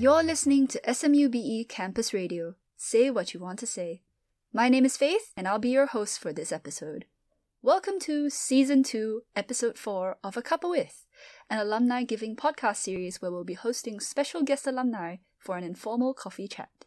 You're 0.00 0.22
listening 0.22 0.66
to 0.68 0.80
SMUBE 0.94 1.68
Campus 1.68 2.14
Radio. 2.14 2.54
Say 2.74 3.10
what 3.10 3.34
you 3.34 3.40
want 3.40 3.58
to 3.58 3.66
say. 3.66 4.00
My 4.50 4.70
name 4.70 4.86
is 4.86 4.96
Faith, 4.96 5.34
and 5.36 5.46
I'll 5.46 5.58
be 5.58 5.68
your 5.68 5.84
host 5.84 6.20
for 6.20 6.32
this 6.32 6.52
episode. 6.52 7.04
Welcome 7.60 8.00
to 8.00 8.30
Season 8.30 8.82
2, 8.82 9.24
Episode 9.36 9.76
4 9.76 10.16
of 10.24 10.38
A 10.38 10.42
Cuppa 10.42 10.70
With, 10.70 11.04
an 11.50 11.58
alumni 11.58 12.04
giving 12.04 12.34
podcast 12.34 12.76
series 12.76 13.20
where 13.20 13.30
we'll 13.30 13.44
be 13.44 13.52
hosting 13.52 14.00
special 14.00 14.42
guest 14.42 14.66
alumni 14.66 15.16
for 15.38 15.58
an 15.58 15.64
informal 15.64 16.14
coffee 16.14 16.48
chat. 16.48 16.86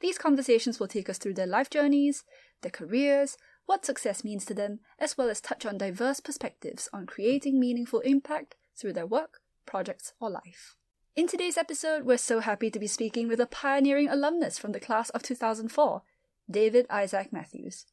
These 0.00 0.16
conversations 0.16 0.80
will 0.80 0.88
take 0.88 1.10
us 1.10 1.18
through 1.18 1.34
their 1.34 1.46
life 1.46 1.68
journeys, 1.68 2.24
their 2.62 2.70
careers, 2.70 3.36
what 3.66 3.84
success 3.84 4.24
means 4.24 4.46
to 4.46 4.54
them, 4.54 4.80
as 4.98 5.18
well 5.18 5.28
as 5.28 5.42
touch 5.42 5.66
on 5.66 5.76
diverse 5.76 6.20
perspectives 6.20 6.88
on 6.94 7.04
creating 7.04 7.60
meaningful 7.60 8.00
impact 8.00 8.54
through 8.74 8.94
their 8.94 9.06
work, 9.06 9.42
projects, 9.66 10.14
or 10.18 10.30
life. 10.30 10.77
In 11.18 11.26
today's 11.26 11.58
episode, 11.58 12.04
we're 12.04 12.16
so 12.16 12.38
happy 12.38 12.70
to 12.70 12.78
be 12.78 12.86
speaking 12.86 13.26
with 13.26 13.40
a 13.40 13.46
pioneering 13.46 14.08
alumnus 14.08 14.56
from 14.56 14.70
the 14.70 14.78
class 14.78 15.10
of 15.10 15.24
2004, 15.24 16.02
David 16.48 16.86
Isaac 16.88 17.32
Mathews. 17.32 17.86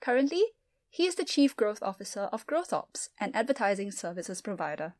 Currently, 0.00 0.42
he 0.90 1.06
is 1.06 1.14
the 1.14 1.24
Chief 1.24 1.54
Growth 1.54 1.80
Officer 1.80 2.22
of 2.32 2.44
GrowthOps, 2.48 3.10
an 3.20 3.30
advertising 3.34 3.92
services 3.92 4.42
provider. 4.42 4.94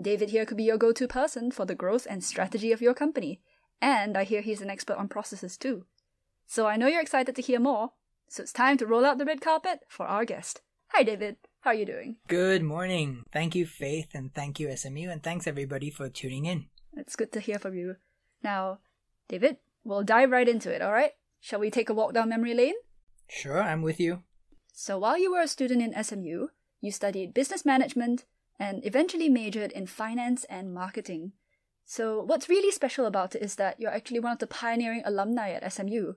David 0.00 0.30
here 0.30 0.46
could 0.46 0.56
be 0.56 0.62
your 0.62 0.78
go 0.78 0.92
to 0.92 1.08
person 1.08 1.50
for 1.50 1.64
the 1.64 1.74
growth 1.74 2.06
and 2.08 2.22
strategy 2.22 2.70
of 2.70 2.80
your 2.80 2.94
company, 2.94 3.40
and 3.80 4.16
I 4.16 4.22
hear 4.22 4.40
he's 4.40 4.62
an 4.62 4.70
expert 4.70 4.96
on 4.96 5.08
processes 5.08 5.56
too. 5.56 5.86
So 6.46 6.68
I 6.68 6.76
know 6.76 6.86
you're 6.86 7.02
excited 7.02 7.34
to 7.34 7.42
hear 7.42 7.58
more, 7.58 7.94
so 8.28 8.44
it's 8.44 8.52
time 8.52 8.78
to 8.78 8.86
roll 8.86 9.04
out 9.04 9.18
the 9.18 9.24
red 9.24 9.40
carpet 9.40 9.80
for 9.88 10.06
our 10.06 10.24
guest. 10.24 10.60
Hi, 10.90 11.02
David. 11.02 11.38
How 11.62 11.70
are 11.70 11.74
you 11.74 11.84
doing? 11.84 12.18
Good 12.28 12.62
morning. 12.62 13.24
Thank 13.32 13.56
you, 13.56 13.66
Faith, 13.66 14.10
and 14.14 14.32
thank 14.32 14.60
you, 14.60 14.76
SMU, 14.76 15.08
and 15.10 15.20
thanks 15.20 15.48
everybody 15.48 15.90
for 15.90 16.08
tuning 16.08 16.46
in. 16.46 16.66
It's 16.96 17.16
good 17.16 17.32
to 17.32 17.40
hear 17.40 17.58
from 17.58 17.74
you. 17.74 17.96
Now, 18.42 18.78
David, 19.28 19.58
we'll 19.84 20.02
dive 20.02 20.30
right 20.30 20.48
into 20.48 20.74
it, 20.74 20.82
alright? 20.82 21.12
Shall 21.40 21.60
we 21.60 21.70
take 21.70 21.88
a 21.88 21.94
walk 21.94 22.14
down 22.14 22.28
memory 22.28 22.54
lane? 22.54 22.74
Sure, 23.28 23.62
I'm 23.62 23.82
with 23.82 23.98
you. 23.98 24.22
So, 24.72 24.98
while 24.98 25.18
you 25.18 25.32
were 25.32 25.40
a 25.40 25.48
student 25.48 25.82
in 25.82 26.04
SMU, 26.04 26.48
you 26.80 26.90
studied 26.90 27.34
business 27.34 27.64
management 27.64 28.24
and 28.58 28.84
eventually 28.84 29.28
majored 29.28 29.72
in 29.72 29.86
finance 29.86 30.44
and 30.44 30.74
marketing. 30.74 31.32
So, 31.84 32.22
what's 32.22 32.48
really 32.48 32.70
special 32.70 33.06
about 33.06 33.34
it 33.34 33.42
is 33.42 33.56
that 33.56 33.80
you're 33.80 33.90
actually 33.90 34.20
one 34.20 34.32
of 34.32 34.38
the 34.38 34.46
pioneering 34.46 35.02
alumni 35.04 35.50
at 35.50 35.72
SMU. 35.72 36.14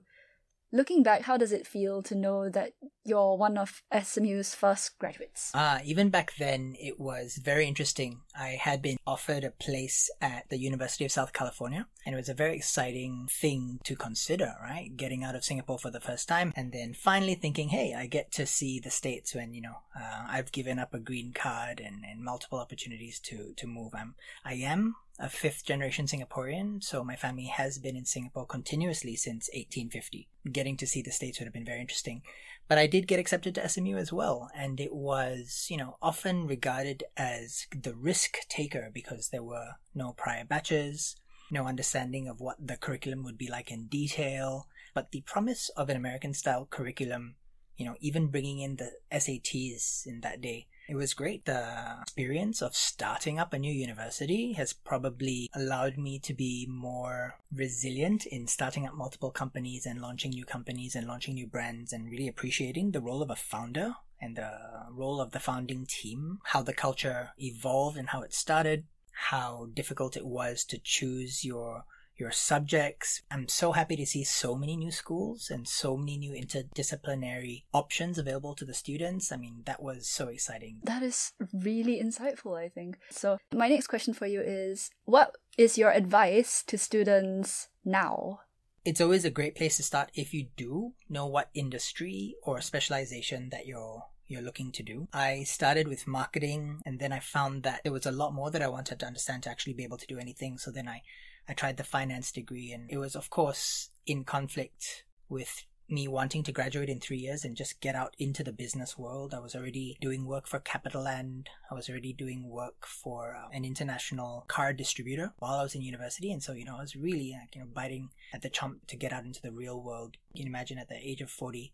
Looking 0.72 1.04
back, 1.04 1.22
how 1.22 1.36
does 1.36 1.52
it 1.52 1.66
feel 1.66 2.02
to 2.02 2.14
know 2.16 2.48
that 2.48 2.72
you're 3.04 3.36
one 3.36 3.56
of 3.56 3.82
SMU's 4.02 4.52
first 4.52 4.98
graduates? 4.98 5.52
Ah, 5.54 5.80
even 5.84 6.10
back 6.10 6.34
then, 6.38 6.74
it 6.80 6.98
was 6.98 7.36
very 7.36 7.68
interesting. 7.68 8.22
I 8.36 8.58
had 8.60 8.82
been 8.82 8.96
offered 9.06 9.44
a 9.44 9.52
place 9.52 10.10
at 10.20 10.48
the 10.48 10.58
University 10.58 11.04
of 11.04 11.12
South 11.12 11.32
California, 11.32 11.86
and 12.04 12.14
it 12.14 12.18
was 12.18 12.28
a 12.28 12.34
very 12.34 12.56
exciting 12.56 13.28
thing 13.30 13.78
to 13.84 13.94
consider, 13.94 14.54
right? 14.60 14.90
Getting 14.96 15.22
out 15.22 15.36
of 15.36 15.44
Singapore 15.44 15.78
for 15.78 15.92
the 15.92 16.00
first 16.00 16.26
time, 16.26 16.52
and 16.56 16.72
then 16.72 16.94
finally 16.94 17.36
thinking, 17.36 17.68
hey, 17.68 17.94
I 17.96 18.06
get 18.06 18.32
to 18.32 18.44
see 18.44 18.80
the 18.80 18.90
States 18.90 19.36
when, 19.36 19.54
you 19.54 19.62
know, 19.62 19.76
uh, 19.98 20.24
I've 20.28 20.50
given 20.50 20.80
up 20.80 20.92
a 20.92 20.98
green 20.98 21.32
card 21.32 21.78
and, 21.78 22.04
and 22.04 22.24
multiple 22.24 22.58
opportunities 22.58 23.20
to, 23.20 23.54
to 23.56 23.66
move. 23.68 23.92
I'm, 23.94 24.16
I 24.44 24.54
am 24.54 24.96
a 25.18 25.28
fifth 25.28 25.64
generation 25.64 26.06
Singaporean, 26.06 26.82
so 26.82 27.02
my 27.02 27.16
family 27.16 27.46
has 27.46 27.78
been 27.78 27.96
in 27.96 28.04
Singapore 28.04 28.46
continuously 28.46 29.16
since 29.16 29.48
1850. 29.52 30.28
Getting 30.52 30.76
to 30.76 30.86
see 30.86 31.02
the 31.02 31.10
States 31.10 31.38
would 31.38 31.46
have 31.46 31.54
been 31.54 31.64
very 31.64 31.80
interesting. 31.80 32.22
But 32.68 32.78
I 32.78 32.86
did 32.86 33.06
get 33.06 33.20
accepted 33.20 33.54
to 33.54 33.68
SMU 33.68 33.96
as 33.96 34.12
well, 34.12 34.50
and 34.54 34.80
it 34.80 34.92
was, 34.92 35.66
you 35.70 35.76
know, 35.76 35.96
often 36.02 36.46
regarded 36.46 37.04
as 37.16 37.66
the 37.70 37.94
risk 37.94 38.38
taker 38.48 38.90
because 38.92 39.28
there 39.28 39.42
were 39.42 39.74
no 39.94 40.12
prior 40.12 40.44
batches, 40.44 41.16
no 41.50 41.66
understanding 41.66 42.26
of 42.28 42.40
what 42.40 42.56
the 42.58 42.76
curriculum 42.76 43.22
would 43.22 43.38
be 43.38 43.48
like 43.48 43.70
in 43.70 43.86
detail. 43.86 44.66
But 44.94 45.12
the 45.12 45.22
promise 45.22 45.68
of 45.76 45.88
an 45.88 45.96
American 45.96 46.34
style 46.34 46.66
curriculum, 46.68 47.36
you 47.76 47.86
know, 47.86 47.96
even 48.00 48.28
bringing 48.28 48.60
in 48.60 48.76
the 48.76 48.90
SATs 49.12 50.06
in 50.06 50.20
that 50.22 50.40
day, 50.40 50.66
it 50.88 50.94
was 50.94 51.14
great. 51.14 51.44
The 51.44 51.98
experience 52.02 52.62
of 52.62 52.76
starting 52.76 53.38
up 53.38 53.52
a 53.52 53.58
new 53.58 53.72
university 53.72 54.52
has 54.52 54.72
probably 54.72 55.50
allowed 55.54 55.98
me 55.98 56.18
to 56.20 56.34
be 56.34 56.66
more 56.70 57.38
resilient 57.52 58.26
in 58.26 58.46
starting 58.46 58.86
up 58.86 58.94
multiple 58.94 59.30
companies 59.30 59.86
and 59.86 60.00
launching 60.00 60.30
new 60.30 60.44
companies 60.44 60.94
and 60.94 61.06
launching 61.06 61.34
new 61.34 61.46
brands 61.46 61.92
and 61.92 62.10
really 62.10 62.28
appreciating 62.28 62.92
the 62.92 63.00
role 63.00 63.22
of 63.22 63.30
a 63.30 63.36
founder 63.36 63.94
and 64.20 64.36
the 64.36 64.52
role 64.90 65.20
of 65.20 65.32
the 65.32 65.40
founding 65.40 65.86
team, 65.86 66.38
how 66.44 66.62
the 66.62 66.72
culture 66.72 67.30
evolved 67.38 67.96
and 67.96 68.10
how 68.10 68.22
it 68.22 68.32
started, 68.32 68.84
how 69.12 69.68
difficult 69.74 70.16
it 70.16 70.26
was 70.26 70.64
to 70.64 70.78
choose 70.78 71.44
your 71.44 71.84
your 72.18 72.30
subjects. 72.30 73.22
I'm 73.30 73.48
so 73.48 73.72
happy 73.72 73.96
to 73.96 74.06
see 74.06 74.24
so 74.24 74.54
many 74.56 74.76
new 74.76 74.90
schools 74.90 75.50
and 75.50 75.68
so 75.68 75.96
many 75.96 76.16
new 76.16 76.32
interdisciplinary 76.32 77.64
options 77.72 78.18
available 78.18 78.54
to 78.54 78.64
the 78.64 78.74
students. 78.74 79.30
I 79.32 79.36
mean, 79.36 79.62
that 79.66 79.82
was 79.82 80.08
so 80.08 80.28
exciting. 80.28 80.80
That 80.82 81.02
is 81.02 81.32
really 81.52 82.02
insightful, 82.02 82.58
I 82.58 82.68
think. 82.68 82.98
So, 83.10 83.38
my 83.52 83.68
next 83.68 83.88
question 83.88 84.14
for 84.14 84.26
you 84.26 84.40
is 84.40 84.90
what 85.04 85.36
is 85.58 85.78
your 85.78 85.90
advice 85.90 86.62
to 86.66 86.78
students 86.78 87.68
now? 87.84 88.40
It's 88.84 89.00
always 89.00 89.24
a 89.24 89.30
great 89.30 89.56
place 89.56 89.78
to 89.78 89.82
start 89.82 90.10
if 90.14 90.32
you 90.32 90.46
do 90.56 90.92
know 91.08 91.26
what 91.26 91.50
industry 91.54 92.36
or 92.42 92.60
specialization 92.60 93.48
that 93.50 93.66
you're 93.66 94.04
you're 94.28 94.42
looking 94.42 94.72
to 94.72 94.82
do. 94.82 95.08
I 95.12 95.44
started 95.44 95.88
with 95.88 96.06
marketing 96.06 96.80
and 96.84 96.98
then 96.98 97.12
I 97.12 97.20
found 97.20 97.62
that 97.62 97.82
there 97.84 97.92
was 97.92 98.06
a 98.06 98.12
lot 98.12 98.34
more 98.34 98.50
that 98.50 98.62
I 98.62 98.68
wanted 98.68 98.98
to 99.00 99.06
understand 99.06 99.44
to 99.44 99.50
actually 99.50 99.74
be 99.74 99.84
able 99.84 99.98
to 99.98 100.06
do 100.06 100.18
anything. 100.18 100.58
So 100.58 100.70
then 100.70 100.88
I 100.88 101.02
I 101.48 101.54
tried 101.54 101.76
the 101.76 101.84
finance 101.84 102.32
degree 102.32 102.72
and 102.72 102.90
it 102.90 102.98
was 102.98 103.14
of 103.14 103.30
course 103.30 103.90
in 104.06 104.24
conflict 104.24 105.04
with 105.28 105.64
me 105.88 106.08
wanting 106.08 106.42
to 106.42 106.52
graduate 106.52 106.88
in 106.88 106.98
three 106.98 107.18
years 107.18 107.44
and 107.44 107.56
just 107.56 107.80
get 107.80 107.94
out 107.94 108.14
into 108.18 108.42
the 108.42 108.52
business 108.52 108.98
world. 108.98 109.32
I 109.32 109.38
was 109.38 109.54
already 109.54 109.96
doing 110.00 110.26
work 110.26 110.46
for 110.46 110.58
CapitaLand. 110.58 111.46
I 111.70 111.74
was 111.74 111.88
already 111.88 112.12
doing 112.12 112.48
work 112.48 112.86
for 112.86 113.36
uh, 113.36 113.48
an 113.52 113.64
international 113.64 114.44
car 114.48 114.72
distributor 114.72 115.32
while 115.38 115.60
I 115.60 115.62
was 115.62 115.74
in 115.74 115.82
university. 115.82 116.32
And 116.32 116.42
so, 116.42 116.52
you 116.52 116.64
know, 116.64 116.76
I 116.76 116.80
was 116.80 116.96
really, 116.96 117.36
like, 117.40 117.54
you 117.54 117.60
know, 117.60 117.68
biting 117.72 118.10
at 118.32 118.42
the 118.42 118.50
chomp 118.50 118.86
to 118.88 118.96
get 118.96 119.12
out 119.12 119.24
into 119.24 119.40
the 119.40 119.52
real 119.52 119.80
world. 119.80 120.16
You 120.32 120.42
can 120.42 120.48
imagine 120.48 120.78
at 120.78 120.88
the 120.88 120.96
age 120.96 121.20
of 121.20 121.30
40, 121.30 121.72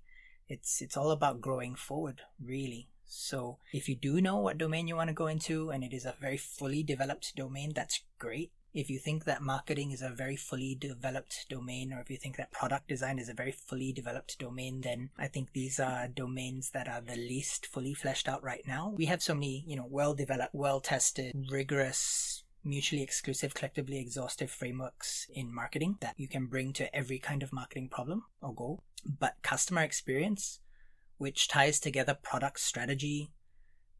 it's, 0.48 0.82
it's 0.82 0.96
all 0.96 1.10
about 1.10 1.40
growing 1.40 1.74
forward, 1.74 2.20
really. 2.42 2.88
So 3.06 3.58
if 3.72 3.88
you 3.88 3.94
do 3.94 4.20
know 4.20 4.36
what 4.36 4.58
domain 4.58 4.88
you 4.88 4.96
want 4.96 5.08
to 5.08 5.14
go 5.14 5.26
into 5.26 5.70
and 5.70 5.82
it 5.84 5.92
is 5.92 6.04
a 6.04 6.14
very 6.20 6.36
fully 6.36 6.82
developed 6.82 7.34
domain, 7.34 7.72
that's 7.74 8.02
great 8.18 8.52
if 8.74 8.88
you 8.88 8.98
think 8.98 9.24
that 9.24 9.42
marketing 9.42 9.90
is 9.90 10.02
a 10.02 10.08
very 10.10 10.36
fully 10.36 10.74
developed 10.74 11.46
domain 11.48 11.92
or 11.92 12.00
if 12.00 12.10
you 12.10 12.16
think 12.16 12.36
that 12.36 12.50
product 12.50 12.88
design 12.88 13.18
is 13.18 13.28
a 13.28 13.34
very 13.34 13.52
fully 13.52 13.92
developed 13.92 14.38
domain 14.38 14.80
then 14.82 15.10
i 15.18 15.26
think 15.26 15.52
these 15.52 15.78
are 15.78 16.08
domains 16.08 16.70
that 16.70 16.88
are 16.88 17.00
the 17.00 17.16
least 17.16 17.66
fully 17.66 17.94
fleshed 17.94 18.28
out 18.28 18.42
right 18.42 18.66
now. 18.66 18.92
We 18.96 19.06
have 19.06 19.22
so 19.22 19.34
many 19.34 19.64
you 19.66 19.76
know 19.76 19.86
well 19.88 20.14
developed 20.14 20.54
well 20.54 20.80
tested 20.80 21.34
rigorous 21.50 22.44
mutually 22.64 23.02
exclusive 23.02 23.54
collectively 23.54 23.98
exhaustive 23.98 24.50
frameworks 24.50 25.26
in 25.34 25.52
marketing 25.52 25.96
that 26.00 26.14
you 26.16 26.28
can 26.28 26.46
bring 26.46 26.72
to 26.74 26.94
every 26.94 27.18
kind 27.18 27.42
of 27.42 27.52
marketing 27.52 27.88
problem 27.88 28.24
or 28.40 28.54
goal. 28.54 28.84
But 29.04 29.36
customer 29.42 29.82
experience 29.82 30.60
which 31.18 31.48
ties 31.48 31.80
together 31.80 32.16
product 32.22 32.60
strategy 32.60 33.30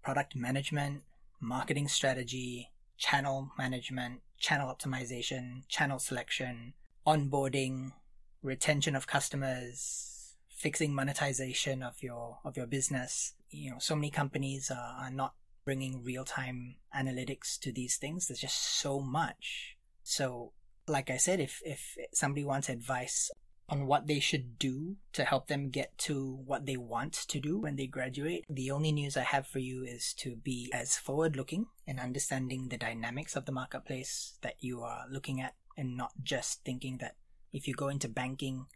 product 0.03 0.37
management 0.37 1.03
marketing 1.41 1.89
strategy 1.89 2.71
channel 2.99 3.51
management 3.59 4.21
channel 4.43 4.75
optimization, 4.75 5.63
channel 5.69 5.99
selection, 5.99 6.75
onboarding, 7.07 7.93
retention 8.43 8.95
of 8.95 9.07
customers, 9.07 10.35
fixing 10.49 10.93
monetization 10.93 11.83
of 11.83 12.03
your 12.03 12.39
of 12.45 12.57
your 12.57 12.67
business. 12.67 13.35
You 13.49 13.71
know, 13.71 13.79
so 13.79 13.95
many 13.95 14.11
companies 14.11 14.71
are, 14.71 14.97
are 15.05 15.11
not 15.11 15.35
bringing 15.65 16.03
real-time 16.03 16.75
analytics 16.95 17.59
to 17.61 17.73
these 17.73 17.97
things. 17.97 18.27
There's 18.27 18.41
just 18.41 18.61
so 18.81 19.01
much. 19.01 19.77
So, 20.03 20.53
like 20.89 21.09
I 21.09 21.17
said, 21.17 21.39
if 21.39 21.63
if 21.65 21.97
somebody 22.13 22.45
wants 22.45 22.69
advice 22.69 23.31
on 23.73 23.87
what 23.87 24.07
they 24.07 24.21
should 24.21 24.59
do 24.59 24.97
to 25.15 25.25
help 25.25 25.47
them 25.47 25.71
get 25.71 25.97
to 25.97 26.39
what 26.45 26.67
they 26.67 26.77
want 26.77 27.15
to 27.15 27.41
do 27.41 27.59
when 27.59 27.77
they 27.77 27.87
graduate. 27.87 28.45
The 28.47 28.71
only 28.71 28.93
news 28.93 29.17
I 29.17 29.23
have 29.23 29.47
for 29.47 29.61
you 29.61 29.83
is 29.83 30.13
to 30.19 30.37
be 30.37 30.71
as 30.75 30.99
forward 30.99 31.37
looking 31.37 31.69
and 31.87 31.99
understanding 31.99 32.69
the 32.69 32.77
dynamics 32.77 33.35
of 33.35 33.47
the 33.47 33.53
marketplace 33.53 34.37
that 34.43 34.57
you 34.61 34.83
are 34.83 35.07
looking 35.11 35.41
at 35.41 35.55
and 35.75 35.97
not 35.97 36.13
just 36.23 36.63
thinking 36.65 36.99
that 36.99 37.17
if 37.51 37.67
you 37.67 37.73
go 37.73 37.89
into 37.89 38.11
banking, 38.11 38.67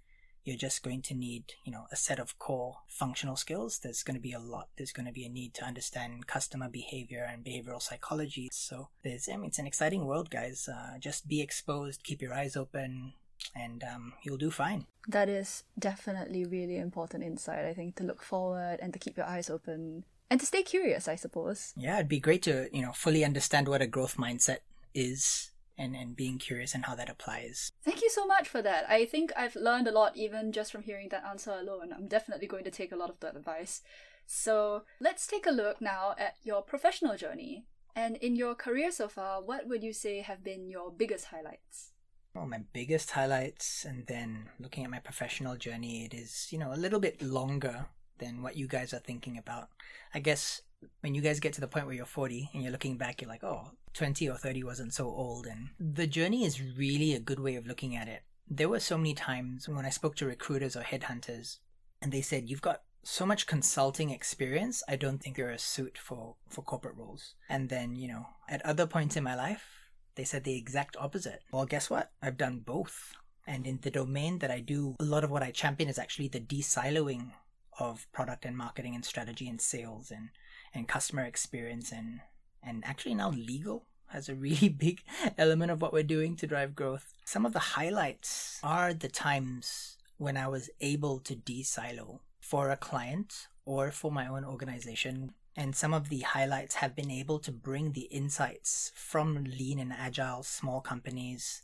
you're 0.44 0.56
just 0.56 0.82
going 0.82 1.02
to 1.02 1.14
need, 1.14 1.44
you 1.66 1.72
know, 1.72 1.84
a 1.92 1.96
set 1.96 2.18
of 2.18 2.38
core 2.38 2.78
functional 2.88 3.36
skills. 3.36 3.80
There's 3.80 4.02
going 4.02 4.14
to 4.14 4.20
be 4.20 4.32
a 4.32 4.38
lot. 4.38 4.68
There's 4.78 4.92
going 4.92 5.06
to 5.06 5.12
be 5.12 5.26
a 5.26 5.28
need 5.28 5.52
to 5.54 5.64
understand 5.66 6.26
customer 6.26 6.70
behavior 6.70 7.28
and 7.30 7.44
behavioral 7.44 7.82
psychology. 7.82 8.48
So 8.50 8.88
there's, 9.04 9.28
I 9.28 9.36
mean, 9.36 9.48
it's 9.48 9.58
an 9.58 9.66
exciting 9.66 10.06
world, 10.06 10.30
guys. 10.30 10.70
Uh, 10.72 10.96
just 10.98 11.28
be 11.28 11.42
exposed, 11.42 12.02
keep 12.02 12.22
your 12.22 12.32
eyes 12.32 12.56
open, 12.56 13.12
and 13.54 13.84
um, 13.84 14.12
you'll 14.22 14.36
do 14.36 14.50
fine. 14.50 14.86
That 15.08 15.28
is 15.28 15.64
definitely 15.78 16.44
really 16.44 16.78
important 16.78 17.24
insight, 17.24 17.64
I 17.64 17.74
think, 17.74 17.96
to 17.96 18.04
look 18.04 18.22
forward 18.22 18.78
and 18.80 18.92
to 18.92 18.98
keep 18.98 19.16
your 19.16 19.26
eyes 19.26 19.50
open 19.50 20.04
and 20.28 20.40
to 20.40 20.46
stay 20.46 20.62
curious, 20.62 21.06
I 21.08 21.14
suppose. 21.14 21.72
Yeah, 21.76 21.96
it'd 21.96 22.08
be 22.08 22.18
great 22.20 22.42
to, 22.42 22.68
you 22.72 22.82
know, 22.82 22.92
fully 22.92 23.24
understand 23.24 23.68
what 23.68 23.82
a 23.82 23.86
growth 23.86 24.16
mindset 24.16 24.58
is 24.94 25.52
and, 25.78 25.94
and 25.94 26.16
being 26.16 26.38
curious 26.38 26.74
and 26.74 26.84
how 26.86 26.94
that 26.96 27.08
applies. 27.08 27.70
Thank 27.84 28.02
you 28.02 28.10
so 28.10 28.26
much 28.26 28.48
for 28.48 28.62
that. 28.62 28.88
I 28.88 29.04
think 29.04 29.32
I've 29.36 29.54
learned 29.54 29.86
a 29.86 29.92
lot 29.92 30.16
even 30.16 30.50
just 30.52 30.72
from 30.72 30.82
hearing 30.82 31.10
that 31.10 31.24
answer 31.24 31.52
alone. 31.52 31.92
I'm 31.92 32.08
definitely 32.08 32.46
going 32.46 32.64
to 32.64 32.70
take 32.70 32.92
a 32.92 32.96
lot 32.96 33.10
of 33.10 33.20
that 33.20 33.36
advice. 33.36 33.82
So 34.26 34.82
let's 35.00 35.26
take 35.26 35.46
a 35.46 35.50
look 35.50 35.80
now 35.80 36.14
at 36.18 36.34
your 36.42 36.62
professional 36.62 37.16
journey. 37.16 37.66
And 37.94 38.16
in 38.16 38.36
your 38.36 38.54
career 38.54 38.90
so 38.90 39.08
far, 39.08 39.40
what 39.40 39.68
would 39.68 39.82
you 39.82 39.92
say 39.92 40.20
have 40.20 40.42
been 40.42 40.68
your 40.68 40.90
biggest 40.90 41.26
highlights? 41.26 41.92
Well, 42.36 42.46
my 42.46 42.60
biggest 42.74 43.12
highlights, 43.12 43.86
and 43.86 44.06
then 44.06 44.50
looking 44.60 44.84
at 44.84 44.90
my 44.90 44.98
professional 44.98 45.56
journey, 45.56 46.04
it 46.04 46.12
is, 46.12 46.48
you 46.50 46.58
know, 46.58 46.70
a 46.70 46.76
little 46.76 47.00
bit 47.00 47.22
longer 47.22 47.86
than 48.18 48.42
what 48.42 48.58
you 48.58 48.68
guys 48.68 48.92
are 48.92 48.98
thinking 48.98 49.38
about. 49.38 49.68
I 50.12 50.18
guess 50.18 50.60
when 51.00 51.14
you 51.14 51.22
guys 51.22 51.40
get 51.40 51.54
to 51.54 51.62
the 51.62 51.66
point 51.66 51.86
where 51.86 51.94
you're 51.94 52.04
40 52.04 52.50
and 52.52 52.62
you're 52.62 52.72
looking 52.72 52.98
back, 52.98 53.22
you're 53.22 53.30
like, 53.30 53.42
oh, 53.42 53.70
20 53.94 54.28
or 54.28 54.36
30 54.36 54.64
wasn't 54.64 54.92
so 54.92 55.06
old. 55.06 55.46
And 55.46 55.70
the 55.80 56.06
journey 56.06 56.44
is 56.44 56.60
really 56.60 57.14
a 57.14 57.20
good 57.20 57.40
way 57.40 57.56
of 57.56 57.66
looking 57.66 57.96
at 57.96 58.06
it. 58.06 58.20
There 58.46 58.68
were 58.68 58.80
so 58.80 58.98
many 58.98 59.14
times 59.14 59.66
when 59.66 59.86
I 59.86 59.90
spoke 59.90 60.16
to 60.16 60.26
recruiters 60.26 60.76
or 60.76 60.82
headhunters 60.82 61.56
and 62.02 62.12
they 62.12 62.20
said, 62.20 62.50
you've 62.50 62.60
got 62.60 62.82
so 63.02 63.24
much 63.24 63.46
consulting 63.46 64.10
experience, 64.10 64.82
I 64.86 64.96
don't 64.96 65.22
think 65.22 65.38
you're 65.38 65.50
a 65.50 65.58
suit 65.58 65.96
for, 65.96 66.36
for 66.50 66.60
corporate 66.60 66.96
roles. 66.96 67.34
And 67.48 67.70
then, 67.70 67.96
you 67.96 68.08
know, 68.08 68.26
at 68.46 68.64
other 68.66 68.86
points 68.86 69.16
in 69.16 69.24
my 69.24 69.34
life, 69.34 69.85
they 70.16 70.24
said 70.24 70.44
the 70.44 70.56
exact 70.56 70.96
opposite. 70.98 71.42
Well, 71.52 71.66
guess 71.66 71.88
what? 71.88 72.10
I've 72.20 72.36
done 72.36 72.60
both. 72.60 73.14
And 73.46 73.66
in 73.66 73.78
the 73.82 73.90
domain 73.90 74.40
that 74.40 74.50
I 74.50 74.60
do, 74.60 74.96
a 74.98 75.04
lot 75.04 75.22
of 75.22 75.30
what 75.30 75.42
I 75.42 75.52
champion 75.52 75.88
is 75.88 75.98
actually 75.98 76.28
the 76.28 76.40
de-siloing 76.40 77.30
of 77.78 78.10
product 78.12 78.44
and 78.44 78.56
marketing 78.56 78.94
and 78.94 79.04
strategy 79.04 79.48
and 79.48 79.60
sales 79.60 80.10
and 80.10 80.30
and 80.74 80.88
customer 80.88 81.22
experience 81.22 81.92
and 81.92 82.20
and 82.62 82.82
actually 82.84 83.14
now 83.14 83.30
legal 83.30 83.84
has 84.08 84.28
a 84.28 84.34
really 84.34 84.68
big 84.86 85.02
element 85.38 85.70
of 85.70 85.80
what 85.80 85.92
we're 85.92 86.02
doing 86.02 86.36
to 86.36 86.46
drive 86.46 86.74
growth. 86.74 87.12
Some 87.24 87.46
of 87.46 87.52
the 87.52 87.76
highlights 87.76 88.58
are 88.62 88.94
the 88.94 89.08
times 89.08 89.96
when 90.16 90.36
I 90.36 90.48
was 90.48 90.70
able 90.80 91.18
to 91.20 91.34
de-silo 91.34 92.20
for 92.40 92.70
a 92.70 92.76
client 92.76 93.48
or 93.64 93.90
for 93.90 94.10
my 94.10 94.26
own 94.26 94.44
organization. 94.44 95.34
And 95.56 95.74
some 95.74 95.94
of 95.94 96.10
the 96.10 96.20
highlights 96.20 96.76
have 96.76 96.94
been 96.94 97.10
able 97.10 97.38
to 97.40 97.50
bring 97.50 97.92
the 97.92 98.02
insights 98.02 98.92
from 98.94 99.44
lean 99.44 99.78
and 99.78 99.92
agile 99.92 100.42
small 100.42 100.80
companies, 100.80 101.62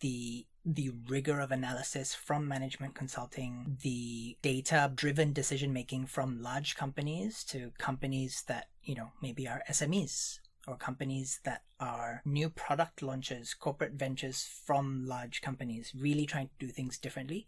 the 0.00 0.46
the 0.68 0.90
rigor 1.08 1.38
of 1.38 1.52
analysis 1.52 2.12
from 2.12 2.48
management 2.48 2.92
consulting, 2.96 3.78
the 3.82 4.36
data 4.42 4.90
driven 4.92 5.32
decision 5.32 5.72
making 5.72 6.06
from 6.06 6.42
large 6.42 6.74
companies 6.74 7.44
to 7.44 7.70
companies 7.78 8.42
that, 8.48 8.66
you 8.82 8.96
know, 8.96 9.12
maybe 9.22 9.46
are 9.46 9.62
SMEs 9.70 10.40
or 10.66 10.76
companies 10.76 11.38
that 11.44 11.62
are 11.78 12.20
new 12.24 12.50
product 12.50 13.00
launches, 13.00 13.54
corporate 13.54 13.92
ventures 13.92 14.42
from 14.64 15.06
large 15.06 15.40
companies, 15.40 15.92
really 15.96 16.26
trying 16.26 16.48
to 16.48 16.66
do 16.66 16.72
things 16.72 16.98
differently. 16.98 17.46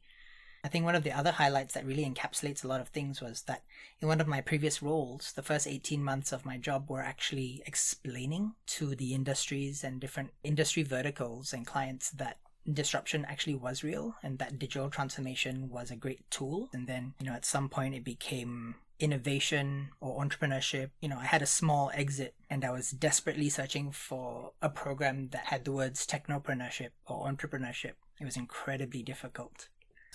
I 0.65 0.69
think 0.69 0.85
one 0.85 0.95
of 0.95 1.05
the 1.05 1.13
other 1.13 1.33
highlights 1.33 1.75
that 1.75 1.87
really 1.87 2.05
encapsulates 2.05 2.65
a 2.65 2.69
lot 2.69 2.81
of 2.81 2.89
things 2.89 3.21
was 3.21 3.43
that 3.43 3.63
in 4.01 4.09
one 4.09 4.21
of 4.21 4.27
my 4.27 4.41
previous 4.41 4.83
roles, 4.83 5.33
the 5.33 5.43
first 5.43 5.67
18 5.67 6.03
months 6.03 6.33
of 6.33 6.45
my 6.45 6.57
job 6.57 6.91
were 6.91 7.03
actually 7.03 7.63
explaining 7.67 8.55
to 8.67 8.95
the 8.95 9.15
industries 9.15 9.85
and 9.85 10.01
different 10.01 10.31
industry 10.43 10.83
verticals 10.83 11.53
and 11.53 11.67
clients 11.67 12.11
that 12.11 12.39
disruption 12.71 13.25
actually 13.29 13.55
was 13.55 13.85
real 13.85 14.17
and 14.23 14.39
that 14.39 14.59
digital 14.59 14.91
transformation 14.91 15.71
was 15.71 15.91
a 15.91 15.97
great 15.97 16.29
tool. 16.31 16.69
And 16.73 16.87
then, 16.87 17.15
you 17.21 17.27
know, 17.27 17.35
at 17.35 17.45
some 17.45 17.69
point 17.69 17.95
it 17.95 18.05
became 18.05 18.75
innovation 18.99 19.91
or 20.01 20.23
entrepreneurship. 20.25 20.91
You 21.01 21.09
know, 21.09 21.19
I 21.19 21.25
had 21.25 21.43
a 21.43 21.47
small 21.47 21.91
exit 21.95 22.35
and 22.51 22.65
I 22.65 22.71
was 22.71 22.91
desperately 22.91 23.49
searching 23.49 23.93
for 23.93 24.53
a 24.61 24.69
program 24.69 25.29
that 25.29 25.47
had 25.47 25.65
the 25.65 25.73
words 25.73 26.07
technopreneurship 26.07 26.91
or 27.07 27.27
entrepreneurship. 27.27 27.93
It 28.21 28.25
was 28.25 28.37
incredibly 28.37 29.03
difficult. 29.03 29.69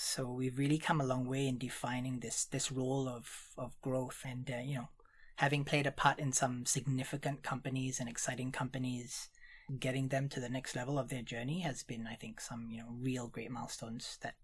So 0.03 0.29
we've 0.29 0.57
really 0.57 0.77
come 0.77 0.99
a 0.99 1.05
long 1.05 1.25
way 1.25 1.47
in 1.47 1.57
defining 1.57 2.19
this 2.19 2.45
this 2.45 2.71
role 2.71 3.07
of 3.07 3.53
of 3.57 3.79
growth 3.81 4.21
and 4.25 4.49
uh, 4.51 4.57
you 4.57 4.75
know 4.75 4.89
having 5.37 5.63
played 5.63 5.87
a 5.87 5.91
part 5.91 6.19
in 6.19 6.31
some 6.31 6.65
significant 6.65 7.41
companies 7.41 7.99
and 7.99 8.07
exciting 8.09 8.51
companies 8.51 9.29
getting 9.79 10.09
them 10.09 10.29
to 10.29 10.39
the 10.39 10.49
next 10.49 10.75
level 10.75 10.99
of 10.99 11.09
their 11.09 11.21
journey 11.21 11.61
has 11.61 11.83
been, 11.83 12.07
I 12.07 12.15
think, 12.15 12.41
some 12.41 12.69
you 12.69 12.79
know 12.79 12.89
real 12.99 13.27
great 13.27 13.51
milestones 13.51 14.17
that 14.21 14.35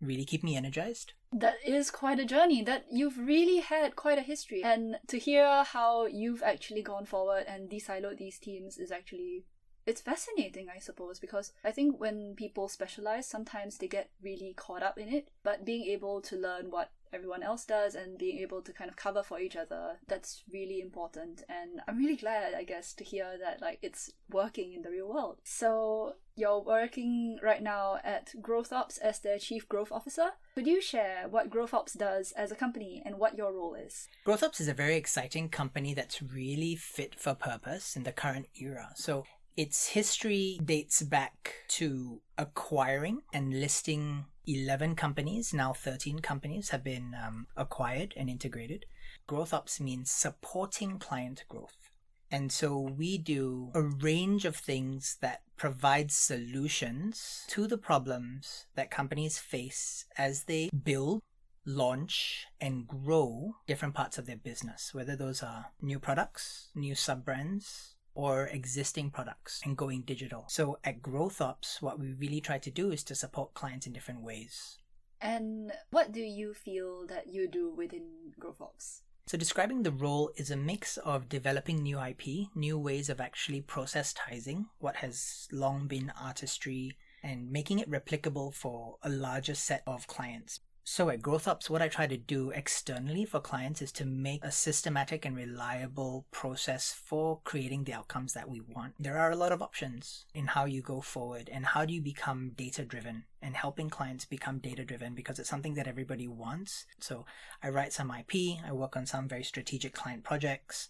really 0.00 0.24
keep 0.24 0.42
me 0.42 0.56
energized. 0.56 1.12
That 1.32 1.54
is 1.64 1.90
quite 1.90 2.18
a 2.18 2.24
journey. 2.24 2.62
That 2.62 2.86
you've 2.90 3.18
really 3.18 3.60
had 3.60 3.96
quite 3.96 4.18
a 4.18 4.22
history, 4.22 4.62
and 4.64 4.96
to 5.08 5.18
hear 5.18 5.64
how 5.64 6.06
you've 6.06 6.42
actually 6.42 6.82
gone 6.82 7.06
forward 7.06 7.44
and 7.46 7.70
de-siloed 7.70 8.18
these 8.18 8.38
teams 8.38 8.78
is 8.78 8.90
actually 8.90 9.44
it's 9.86 10.00
fascinating, 10.00 10.68
I 10.74 10.78
suppose, 10.78 11.18
because 11.18 11.52
I 11.64 11.70
think 11.70 12.00
when 12.00 12.34
people 12.36 12.68
specialize, 12.68 13.26
sometimes 13.26 13.78
they 13.78 13.88
get 13.88 14.10
really 14.22 14.54
caught 14.56 14.82
up 14.82 14.98
in 14.98 15.08
it. 15.08 15.28
But 15.42 15.64
being 15.64 15.84
able 15.86 16.20
to 16.22 16.36
learn 16.36 16.70
what 16.70 16.90
everyone 17.12 17.44
else 17.44 17.64
does 17.64 17.94
and 17.94 18.18
being 18.18 18.38
able 18.38 18.60
to 18.60 18.72
kind 18.72 18.90
of 18.90 18.96
cover 18.96 19.22
for 19.22 19.38
each 19.38 19.56
other, 19.56 19.98
that's 20.08 20.42
really 20.52 20.80
important. 20.80 21.44
And 21.48 21.80
I'm 21.86 21.98
really 21.98 22.16
glad, 22.16 22.54
I 22.54 22.64
guess, 22.64 22.92
to 22.94 23.04
hear 23.04 23.38
that 23.40 23.60
like 23.60 23.78
it's 23.82 24.10
working 24.30 24.72
in 24.72 24.82
the 24.82 24.90
real 24.90 25.08
world. 25.08 25.38
So 25.44 26.14
you're 26.34 26.60
working 26.60 27.38
right 27.42 27.62
now 27.62 27.98
at 28.02 28.32
GrowthOps 28.40 28.98
as 29.00 29.20
their 29.20 29.38
Chief 29.38 29.68
Growth 29.68 29.92
Officer. 29.92 30.30
Could 30.56 30.66
you 30.66 30.82
share 30.82 31.28
what 31.28 31.50
GrowthOps 31.50 31.96
does 31.96 32.32
as 32.32 32.50
a 32.50 32.56
company 32.56 33.02
and 33.04 33.18
what 33.18 33.38
your 33.38 33.52
role 33.52 33.74
is? 33.74 34.08
GrowthOps 34.26 34.60
is 34.60 34.68
a 34.68 34.74
very 34.74 34.96
exciting 34.96 35.48
company 35.48 35.94
that's 35.94 36.20
really 36.20 36.74
fit 36.74 37.14
for 37.14 37.34
purpose 37.34 37.94
in 37.94 38.02
the 38.02 38.12
current 38.12 38.46
era. 38.56 38.90
So 38.96 39.24
its 39.56 39.88
history 39.88 40.58
dates 40.64 41.02
back 41.02 41.54
to 41.68 42.20
acquiring 42.36 43.22
and 43.32 43.60
listing 43.60 44.24
11 44.46 44.96
companies, 44.96 45.54
now 45.54 45.72
13 45.72 46.18
companies 46.18 46.70
have 46.70 46.84
been 46.84 47.14
um, 47.14 47.46
acquired 47.56 48.14
and 48.16 48.28
integrated. 48.28 48.86
GrowthOps 49.28 49.80
means 49.80 50.10
supporting 50.10 50.98
client 50.98 51.44
growth. 51.48 51.90
And 52.30 52.50
so 52.50 52.80
we 52.80 53.16
do 53.16 53.70
a 53.74 53.82
range 53.82 54.44
of 54.44 54.56
things 54.56 55.18
that 55.20 55.42
provide 55.56 56.10
solutions 56.10 57.44
to 57.48 57.66
the 57.66 57.78
problems 57.78 58.66
that 58.74 58.90
companies 58.90 59.38
face 59.38 60.04
as 60.18 60.44
they 60.44 60.68
build, 60.70 61.22
launch, 61.64 62.46
and 62.60 62.88
grow 62.88 63.54
different 63.68 63.94
parts 63.94 64.18
of 64.18 64.26
their 64.26 64.36
business, 64.36 64.92
whether 64.92 65.14
those 65.14 65.42
are 65.42 65.66
new 65.80 66.00
products, 66.00 66.70
new 66.74 66.96
sub 66.96 67.24
brands, 67.24 67.93
or 68.14 68.46
existing 68.46 69.10
products 69.10 69.60
and 69.64 69.76
going 69.76 70.02
digital. 70.02 70.44
So 70.48 70.78
at 70.84 71.02
GrowthOps, 71.02 71.82
what 71.82 71.98
we 71.98 72.12
really 72.12 72.40
try 72.40 72.58
to 72.58 72.70
do 72.70 72.90
is 72.92 73.02
to 73.04 73.14
support 73.14 73.54
clients 73.54 73.86
in 73.86 73.92
different 73.92 74.22
ways. 74.22 74.78
And 75.20 75.72
what 75.90 76.12
do 76.12 76.20
you 76.20 76.54
feel 76.54 77.06
that 77.06 77.28
you 77.28 77.48
do 77.48 77.72
within 77.74 78.32
GrowthOps? 78.38 79.00
So, 79.26 79.38
describing 79.38 79.82
the 79.82 79.90
role 79.90 80.30
is 80.36 80.50
a 80.50 80.56
mix 80.56 80.98
of 80.98 81.30
developing 81.30 81.82
new 81.82 81.98
IP, 81.98 82.48
new 82.54 82.78
ways 82.78 83.08
of 83.08 83.22
actually 83.22 83.62
processizing 83.62 84.66
what 84.80 84.96
has 84.96 85.48
long 85.50 85.86
been 85.86 86.12
artistry, 86.20 86.98
and 87.22 87.50
making 87.50 87.78
it 87.78 87.90
replicable 87.90 88.52
for 88.52 88.98
a 89.02 89.08
larger 89.08 89.54
set 89.54 89.82
of 89.86 90.06
clients. 90.06 90.60
So 90.86 91.08
at 91.08 91.22
GrowthOps, 91.22 91.70
what 91.70 91.80
I 91.80 91.88
try 91.88 92.06
to 92.06 92.18
do 92.18 92.50
externally 92.50 93.24
for 93.24 93.40
clients 93.40 93.80
is 93.80 93.90
to 93.92 94.04
make 94.04 94.44
a 94.44 94.52
systematic 94.52 95.24
and 95.24 95.34
reliable 95.34 96.26
process 96.30 96.92
for 96.92 97.40
creating 97.42 97.84
the 97.84 97.94
outcomes 97.94 98.34
that 98.34 98.50
we 98.50 98.60
want. 98.60 98.92
There 99.00 99.16
are 99.16 99.30
a 99.30 99.36
lot 99.36 99.50
of 99.50 99.62
options 99.62 100.26
in 100.34 100.48
how 100.48 100.66
you 100.66 100.82
go 100.82 101.00
forward 101.00 101.48
and 101.50 101.64
how 101.64 101.86
do 101.86 101.94
you 101.94 102.02
become 102.02 102.50
data 102.50 102.84
driven 102.84 103.24
and 103.40 103.56
helping 103.56 103.88
clients 103.88 104.26
become 104.26 104.58
data 104.58 104.84
driven 104.84 105.14
because 105.14 105.38
it's 105.38 105.48
something 105.48 105.72
that 105.74 105.88
everybody 105.88 106.28
wants. 106.28 106.84
So 107.00 107.24
I 107.62 107.70
write 107.70 107.94
some 107.94 108.10
IP, 108.10 108.58
I 108.62 108.72
work 108.72 108.94
on 108.94 109.06
some 109.06 109.26
very 109.26 109.42
strategic 109.42 109.94
client 109.94 110.22
projects, 110.22 110.86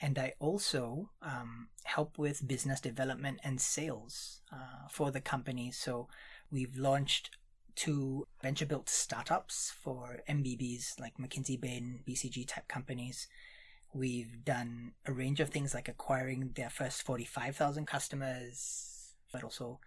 and 0.00 0.20
I 0.20 0.34
also 0.38 1.10
um, 1.20 1.68
help 1.82 2.16
with 2.16 2.46
business 2.46 2.80
development 2.80 3.40
and 3.42 3.60
sales 3.60 4.40
uh, 4.52 4.86
for 4.88 5.10
the 5.10 5.20
company. 5.20 5.72
So 5.72 6.06
we've 6.48 6.76
launched 6.76 7.30
two 7.74 8.26
venture 8.42 8.66
built 8.66 8.88
startups 8.88 9.72
for 9.82 10.20
MBBs 10.28 10.98
like 11.00 11.16
McKinsey 11.18 11.60
Bain, 11.60 12.00
BCG 12.06 12.46
type 12.46 12.68
companies. 12.68 13.28
We've 13.94 14.44
done 14.44 14.92
a 15.06 15.12
range 15.12 15.40
of 15.40 15.50
things 15.50 15.74
like 15.74 15.88
acquiring 15.88 16.52
their 16.54 16.70
first 16.70 17.02
45,000 17.02 17.86
customers, 17.86 19.14
but 19.32 19.44
also 19.44 19.80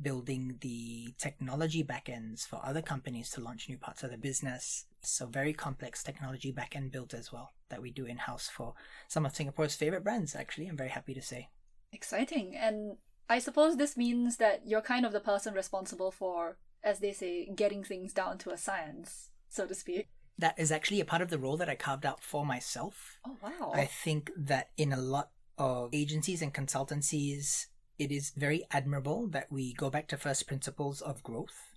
building 0.00 0.56
the 0.60 1.14
technology 1.18 1.84
backends 1.84 2.46
for 2.46 2.60
other 2.64 2.82
companies 2.82 3.30
to 3.30 3.40
launch 3.40 3.68
new 3.68 3.78
parts 3.78 4.02
of 4.02 4.10
the 4.10 4.18
business. 4.18 4.86
So, 5.02 5.26
very 5.26 5.52
complex 5.52 6.02
technology 6.02 6.52
backend 6.52 6.92
build 6.92 7.14
as 7.14 7.32
well 7.32 7.52
that 7.68 7.82
we 7.82 7.90
do 7.90 8.06
in 8.06 8.18
house 8.18 8.48
for 8.48 8.74
some 9.08 9.24
of 9.24 9.34
Singapore's 9.34 9.74
favorite 9.74 10.04
brands, 10.04 10.34
actually, 10.34 10.66
I'm 10.66 10.76
very 10.76 10.90
happy 10.90 11.14
to 11.14 11.22
say. 11.22 11.48
Exciting. 11.92 12.54
And 12.56 12.96
I 13.28 13.38
suppose 13.38 13.76
this 13.76 13.96
means 13.96 14.36
that 14.36 14.62
you're 14.66 14.82
kind 14.82 15.06
of 15.06 15.12
the 15.12 15.20
person 15.20 15.54
responsible 15.54 16.10
for 16.10 16.58
as 16.82 16.98
they 16.98 17.12
say, 17.12 17.48
getting 17.54 17.84
things 17.84 18.12
down 18.12 18.38
to 18.38 18.50
a 18.50 18.58
science, 18.58 19.30
so 19.48 19.66
to 19.66 19.74
speak. 19.74 20.08
That 20.38 20.58
is 20.58 20.72
actually 20.72 21.00
a 21.00 21.04
part 21.04 21.22
of 21.22 21.28
the 21.28 21.38
role 21.38 21.56
that 21.58 21.68
I 21.68 21.74
carved 21.74 22.06
out 22.06 22.22
for 22.22 22.44
myself. 22.44 23.18
Oh, 23.26 23.36
wow. 23.42 23.72
I 23.74 23.84
think 23.84 24.30
that 24.36 24.70
in 24.76 24.92
a 24.92 25.00
lot 25.00 25.30
of 25.58 25.90
agencies 25.92 26.42
and 26.42 26.52
consultancies, 26.52 27.66
it 27.98 28.10
is 28.10 28.32
very 28.36 28.64
admirable 28.70 29.28
that 29.28 29.52
we 29.52 29.74
go 29.74 29.90
back 29.90 30.08
to 30.08 30.16
first 30.16 30.46
principles 30.46 31.00
of 31.00 31.22
growth, 31.22 31.76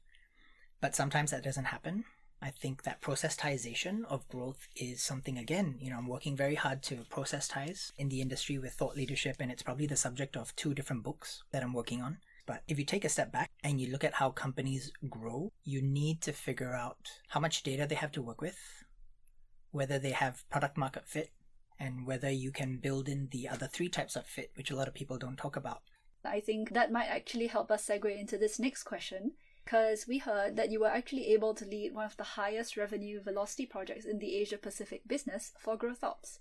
but 0.82 0.96
sometimes 0.96 1.32
that 1.32 1.44
doesn't 1.44 1.66
happen. 1.66 2.06
I 2.42 2.50
think 2.50 2.84
that 2.84 3.02
processization 3.02 4.04
of 4.06 4.28
growth 4.28 4.68
is 4.76 5.02
something, 5.02 5.38
again, 5.38 5.78
you 5.80 5.90
know, 5.90 5.98
I'm 5.98 6.08
working 6.08 6.36
very 6.36 6.56
hard 6.56 6.84
to 6.84 6.98
processize 7.10 7.92
in 7.98 8.10
the 8.10 8.22
industry 8.22 8.58
with 8.58 8.74
thought 8.74 8.96
leadership, 8.96 9.38
and 9.40 9.52
it's 9.52 9.64
probably 9.64 9.88
the 9.88 9.96
subject 9.96 10.38
of 10.38 10.56
two 10.56 10.74
different 10.74 11.04
books 11.04 11.44
that 11.52 11.64
I'm 11.64 11.74
working 11.74 12.02
on. 12.02 12.18
But 12.46 12.62
if 12.68 12.78
you 12.78 12.86
take 12.86 13.06
a 13.06 13.10
step 13.10 13.32
back 13.32 13.52
and 13.64 13.82
you 13.82 13.92
look 13.92 14.04
at 14.04 14.14
how 14.14 14.30
companies 14.30 14.92
grow, 15.10 15.52
you 15.64 15.82
need 15.82 16.22
to 16.22 16.32
figure 16.32 16.74
out 16.74 17.10
how 17.30 17.40
much 17.40 17.64
data 17.64 17.88
they 17.88 17.96
have 17.96 18.12
to 18.14 18.22
work 18.22 18.42
with, 18.42 18.58
whether 19.72 19.98
they 19.98 20.12
have 20.12 20.48
product 20.50 20.78
market 20.78 21.08
fit, 21.08 21.32
and 21.80 22.06
whether 22.06 22.30
you 22.30 22.52
can 22.52 22.78
build 22.78 23.10
in 23.10 23.30
the 23.32 23.50
other 23.50 23.68
three 23.68 23.90
types 23.90 24.16
of 24.16 24.26
fit, 24.26 24.52
which 24.56 24.72
a 24.72 24.76
lot 24.76 24.88
of 24.88 24.94
people 24.94 25.18
don't 25.18 25.38
talk 25.38 25.56
about. 25.56 25.82
I 26.24 26.40
think 26.40 26.74
that 26.74 26.92
might 26.92 27.08
actually 27.08 27.48
help 27.48 27.72
us 27.72 27.86
segue 27.86 28.20
into 28.20 28.38
this 28.38 28.60
next 28.60 28.84
question 28.84 29.34
because 29.64 30.06
we 30.08 30.20
heard 30.20 30.56
that 30.56 30.72
you 30.72 30.80
were 30.80 30.88
actually 30.88 31.34
able 31.34 31.54
to 31.56 31.66
lead 31.66 31.94
one 31.94 32.06
of 32.06 32.18
the 32.18 32.24
highest 32.24 32.78
revenue 32.78 33.22
velocity 33.22 33.66
projects 33.66 34.06
in 34.06 34.20
the 34.20 34.36
Asia 34.36 34.58
Pacific 34.58 35.02
business 35.08 35.54
for 35.60 35.78
GrowthOps. 35.78 36.40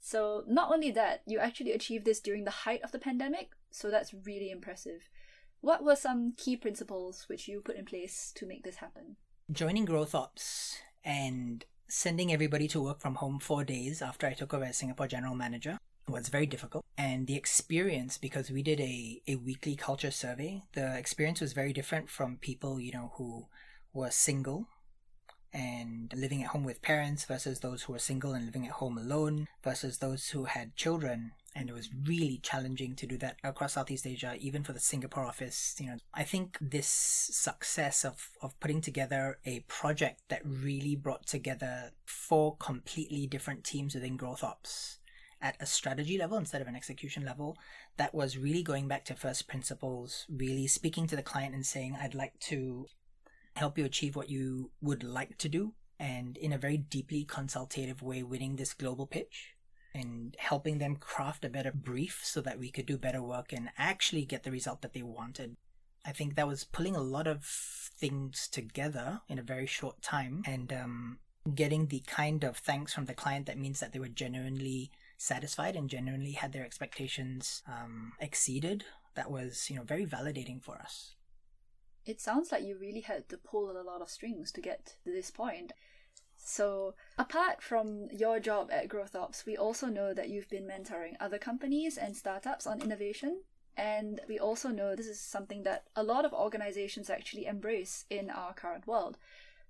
So, 0.00 0.44
not 0.46 0.70
only 0.70 0.90
that, 0.92 1.22
you 1.26 1.38
actually 1.38 1.72
achieved 1.72 2.04
this 2.04 2.20
during 2.20 2.44
the 2.44 2.50
height 2.50 2.82
of 2.82 2.92
the 2.92 2.98
pandemic, 2.98 3.50
so 3.70 3.90
that's 3.90 4.14
really 4.14 4.50
impressive. 4.50 5.08
What 5.60 5.82
were 5.82 5.96
some 5.96 6.34
key 6.36 6.56
principles 6.56 7.24
which 7.28 7.48
you 7.48 7.60
put 7.60 7.76
in 7.76 7.84
place 7.84 8.32
to 8.36 8.46
make 8.46 8.62
this 8.62 8.76
happen? 8.76 9.16
Joining 9.50 9.86
GrowthOps 9.86 10.76
and 11.04 11.64
sending 11.88 12.32
everybody 12.32 12.68
to 12.68 12.82
work 12.82 13.00
from 13.00 13.16
home 13.16 13.40
four 13.40 13.64
days 13.64 14.00
after 14.00 14.26
I 14.26 14.34
took 14.34 14.54
over 14.54 14.64
as 14.64 14.76
Singapore 14.76 15.08
General 15.08 15.34
Manager 15.34 15.78
was 16.06 16.28
very 16.28 16.46
difficult. 16.46 16.84
And 16.96 17.26
the 17.26 17.36
experience, 17.36 18.18
because 18.18 18.50
we 18.50 18.62
did 18.62 18.80
a, 18.80 19.20
a 19.26 19.36
weekly 19.36 19.74
culture 19.74 20.10
survey, 20.12 20.62
the 20.74 20.96
experience 20.96 21.40
was 21.40 21.52
very 21.52 21.72
different 21.72 22.08
from 22.08 22.36
people, 22.36 22.80
you 22.80 22.92
know, 22.92 23.12
who 23.16 23.46
were 23.92 24.10
single 24.10 24.68
and 25.52 26.12
living 26.14 26.42
at 26.42 26.50
home 26.50 26.64
with 26.64 26.82
parents 26.82 27.24
versus 27.24 27.60
those 27.60 27.82
who 27.82 27.94
were 27.94 27.98
single 27.98 28.32
and 28.32 28.44
living 28.44 28.66
at 28.66 28.72
home 28.72 28.98
alone 28.98 29.48
versus 29.64 29.98
those 29.98 30.28
who 30.28 30.44
had 30.44 30.76
children 30.76 31.32
and 31.54 31.68
it 31.68 31.72
was 31.72 31.90
really 32.06 32.38
challenging 32.42 32.94
to 32.96 33.06
do 33.06 33.18
that 33.18 33.36
across 33.42 33.72
Southeast 33.72 34.06
Asia, 34.06 34.36
even 34.38 34.62
for 34.62 34.72
the 34.72 34.80
Singapore 34.80 35.24
office. 35.24 35.74
You 35.78 35.86
know, 35.86 35.96
I 36.14 36.22
think 36.22 36.58
this 36.60 36.86
success 36.86 38.04
of, 38.04 38.30
of 38.42 38.58
putting 38.60 38.80
together 38.80 39.38
a 39.44 39.60
project 39.60 40.22
that 40.28 40.42
really 40.44 40.94
brought 40.94 41.26
together 41.26 41.92
four 42.04 42.56
completely 42.56 43.26
different 43.26 43.64
teams 43.64 43.94
within 43.94 44.18
GrowthOps 44.18 44.98
at 45.40 45.56
a 45.60 45.66
strategy 45.66 46.18
level 46.18 46.36
instead 46.36 46.60
of 46.60 46.68
an 46.68 46.76
execution 46.76 47.24
level, 47.24 47.56
that 47.96 48.14
was 48.14 48.38
really 48.38 48.62
going 48.62 48.88
back 48.88 49.04
to 49.06 49.14
first 49.14 49.48
principles, 49.48 50.26
really 50.28 50.66
speaking 50.66 51.06
to 51.06 51.16
the 51.16 51.22
client 51.22 51.54
and 51.54 51.64
saying, 51.64 51.96
I'd 52.00 52.14
like 52.14 52.38
to 52.40 52.86
help 53.54 53.78
you 53.78 53.84
achieve 53.84 54.16
what 54.16 54.30
you 54.30 54.70
would 54.80 55.02
like 55.02 55.38
to 55.38 55.48
do. 55.48 55.74
And 56.00 56.36
in 56.36 56.52
a 56.52 56.58
very 56.58 56.76
deeply 56.76 57.24
consultative 57.24 58.02
way, 58.02 58.22
winning 58.22 58.56
this 58.56 58.74
global 58.74 59.06
pitch 59.06 59.56
and 59.94 60.36
helping 60.38 60.78
them 60.78 60.96
craft 60.96 61.44
a 61.44 61.48
better 61.48 61.72
brief 61.72 62.20
so 62.22 62.40
that 62.40 62.58
we 62.58 62.70
could 62.70 62.86
do 62.86 62.98
better 62.98 63.22
work 63.22 63.52
and 63.52 63.70
actually 63.76 64.24
get 64.24 64.42
the 64.42 64.50
result 64.50 64.82
that 64.82 64.92
they 64.92 65.02
wanted. 65.02 65.56
I 66.04 66.12
think 66.12 66.34
that 66.34 66.48
was 66.48 66.64
pulling 66.64 66.96
a 66.96 67.02
lot 67.02 67.26
of 67.26 67.44
things 67.44 68.48
together 68.48 69.20
in 69.28 69.38
a 69.38 69.42
very 69.42 69.66
short 69.66 70.00
time 70.00 70.42
and 70.46 70.72
um, 70.72 71.18
getting 71.54 71.86
the 71.86 72.00
kind 72.06 72.44
of 72.44 72.56
thanks 72.56 72.92
from 72.92 73.06
the 73.06 73.14
client 73.14 73.46
that 73.46 73.58
means 73.58 73.80
that 73.80 73.92
they 73.92 73.98
were 73.98 74.08
genuinely 74.08 74.90
satisfied 75.16 75.76
and 75.76 75.90
genuinely 75.90 76.32
had 76.32 76.52
their 76.52 76.64
expectations 76.64 77.62
um, 77.66 78.12
exceeded. 78.20 78.84
That 79.14 79.30
was, 79.30 79.68
you 79.68 79.76
know, 79.76 79.82
very 79.82 80.06
validating 80.06 80.62
for 80.62 80.76
us. 80.76 81.14
It 82.06 82.20
sounds 82.20 82.52
like 82.52 82.62
you 82.62 82.78
really 82.78 83.00
had 83.00 83.28
to 83.28 83.36
pull 83.36 83.70
a 83.70 83.82
lot 83.82 84.00
of 84.00 84.08
strings 84.08 84.52
to 84.52 84.60
get 84.60 84.94
to 85.04 85.12
this 85.12 85.30
point. 85.30 85.72
So, 86.50 86.94
apart 87.18 87.62
from 87.62 88.08
your 88.10 88.40
job 88.40 88.70
at 88.72 88.88
GrowthOps, 88.88 89.44
we 89.44 89.58
also 89.58 89.88
know 89.88 90.14
that 90.14 90.30
you've 90.30 90.48
been 90.48 90.66
mentoring 90.66 91.14
other 91.20 91.36
companies 91.36 91.98
and 91.98 92.16
startups 92.16 92.66
on 92.66 92.80
innovation. 92.80 93.42
And 93.76 94.22
we 94.26 94.38
also 94.38 94.70
know 94.70 94.96
this 94.96 95.08
is 95.08 95.20
something 95.20 95.64
that 95.64 95.84
a 95.94 96.02
lot 96.02 96.24
of 96.24 96.32
organizations 96.32 97.10
actually 97.10 97.44
embrace 97.44 98.06
in 98.08 98.30
our 98.30 98.54
current 98.54 98.86
world. 98.86 99.18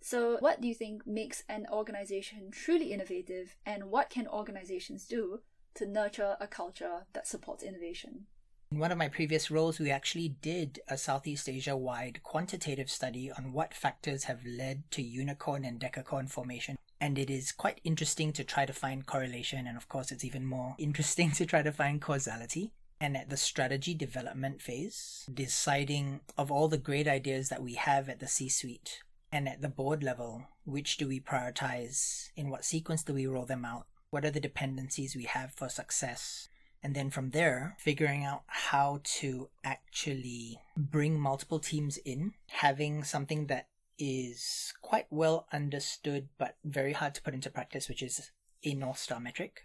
So, 0.00 0.36
what 0.38 0.60
do 0.60 0.68
you 0.68 0.74
think 0.74 1.04
makes 1.04 1.42
an 1.48 1.66
organization 1.68 2.52
truly 2.52 2.92
innovative, 2.92 3.56
and 3.66 3.90
what 3.90 4.08
can 4.08 4.28
organizations 4.28 5.04
do 5.04 5.40
to 5.74 5.84
nurture 5.84 6.36
a 6.38 6.46
culture 6.46 7.06
that 7.12 7.26
supports 7.26 7.64
innovation? 7.64 8.26
In 8.70 8.80
one 8.80 8.92
of 8.92 8.98
my 8.98 9.08
previous 9.08 9.50
roles, 9.50 9.78
we 9.78 9.90
actually 9.90 10.28
did 10.28 10.80
a 10.88 10.98
Southeast 10.98 11.48
Asia 11.48 11.74
wide 11.74 12.20
quantitative 12.22 12.90
study 12.90 13.32
on 13.32 13.54
what 13.54 13.72
factors 13.72 14.24
have 14.24 14.44
led 14.44 14.82
to 14.90 15.00
unicorn 15.00 15.64
and 15.64 15.80
decacorn 15.80 16.28
formation. 16.28 16.76
And 17.00 17.18
it 17.18 17.30
is 17.30 17.50
quite 17.50 17.80
interesting 17.82 18.30
to 18.34 18.44
try 18.44 18.66
to 18.66 18.74
find 18.74 19.06
correlation, 19.06 19.66
and 19.66 19.78
of 19.78 19.88
course, 19.88 20.12
it's 20.12 20.24
even 20.24 20.44
more 20.44 20.74
interesting 20.78 21.30
to 21.32 21.46
try 21.46 21.62
to 21.62 21.72
find 21.72 22.02
causality. 22.02 22.72
And 23.00 23.16
at 23.16 23.30
the 23.30 23.38
strategy 23.38 23.94
development 23.94 24.60
phase, 24.60 25.26
deciding 25.32 26.20
of 26.36 26.50
all 26.50 26.68
the 26.68 26.76
great 26.76 27.08
ideas 27.08 27.48
that 27.48 27.62
we 27.62 27.74
have 27.74 28.10
at 28.10 28.20
the 28.20 28.28
C 28.28 28.50
suite 28.50 29.02
and 29.32 29.48
at 29.48 29.62
the 29.62 29.68
board 29.68 30.02
level, 30.02 30.44
which 30.66 30.98
do 30.98 31.08
we 31.08 31.20
prioritize? 31.20 32.30
In 32.36 32.50
what 32.50 32.66
sequence 32.66 33.02
do 33.02 33.14
we 33.14 33.26
roll 33.26 33.46
them 33.46 33.64
out? 33.64 33.86
What 34.10 34.26
are 34.26 34.30
the 34.30 34.40
dependencies 34.40 35.16
we 35.16 35.24
have 35.24 35.54
for 35.54 35.70
success? 35.70 36.48
And 36.82 36.94
then 36.94 37.10
from 37.10 37.30
there, 37.30 37.76
figuring 37.78 38.24
out 38.24 38.42
how 38.46 39.00
to 39.20 39.48
actually 39.64 40.60
bring 40.76 41.18
multiple 41.18 41.58
teams 41.58 41.96
in, 41.98 42.34
having 42.48 43.02
something 43.02 43.46
that 43.46 43.68
is 43.98 44.72
quite 44.80 45.06
well 45.10 45.46
understood 45.52 46.28
but 46.38 46.56
very 46.64 46.92
hard 46.92 47.14
to 47.16 47.22
put 47.22 47.34
into 47.34 47.50
practice, 47.50 47.88
which 47.88 48.02
is 48.02 48.30
a 48.64 48.74
North 48.74 48.98
Star 48.98 49.18
metric. 49.18 49.62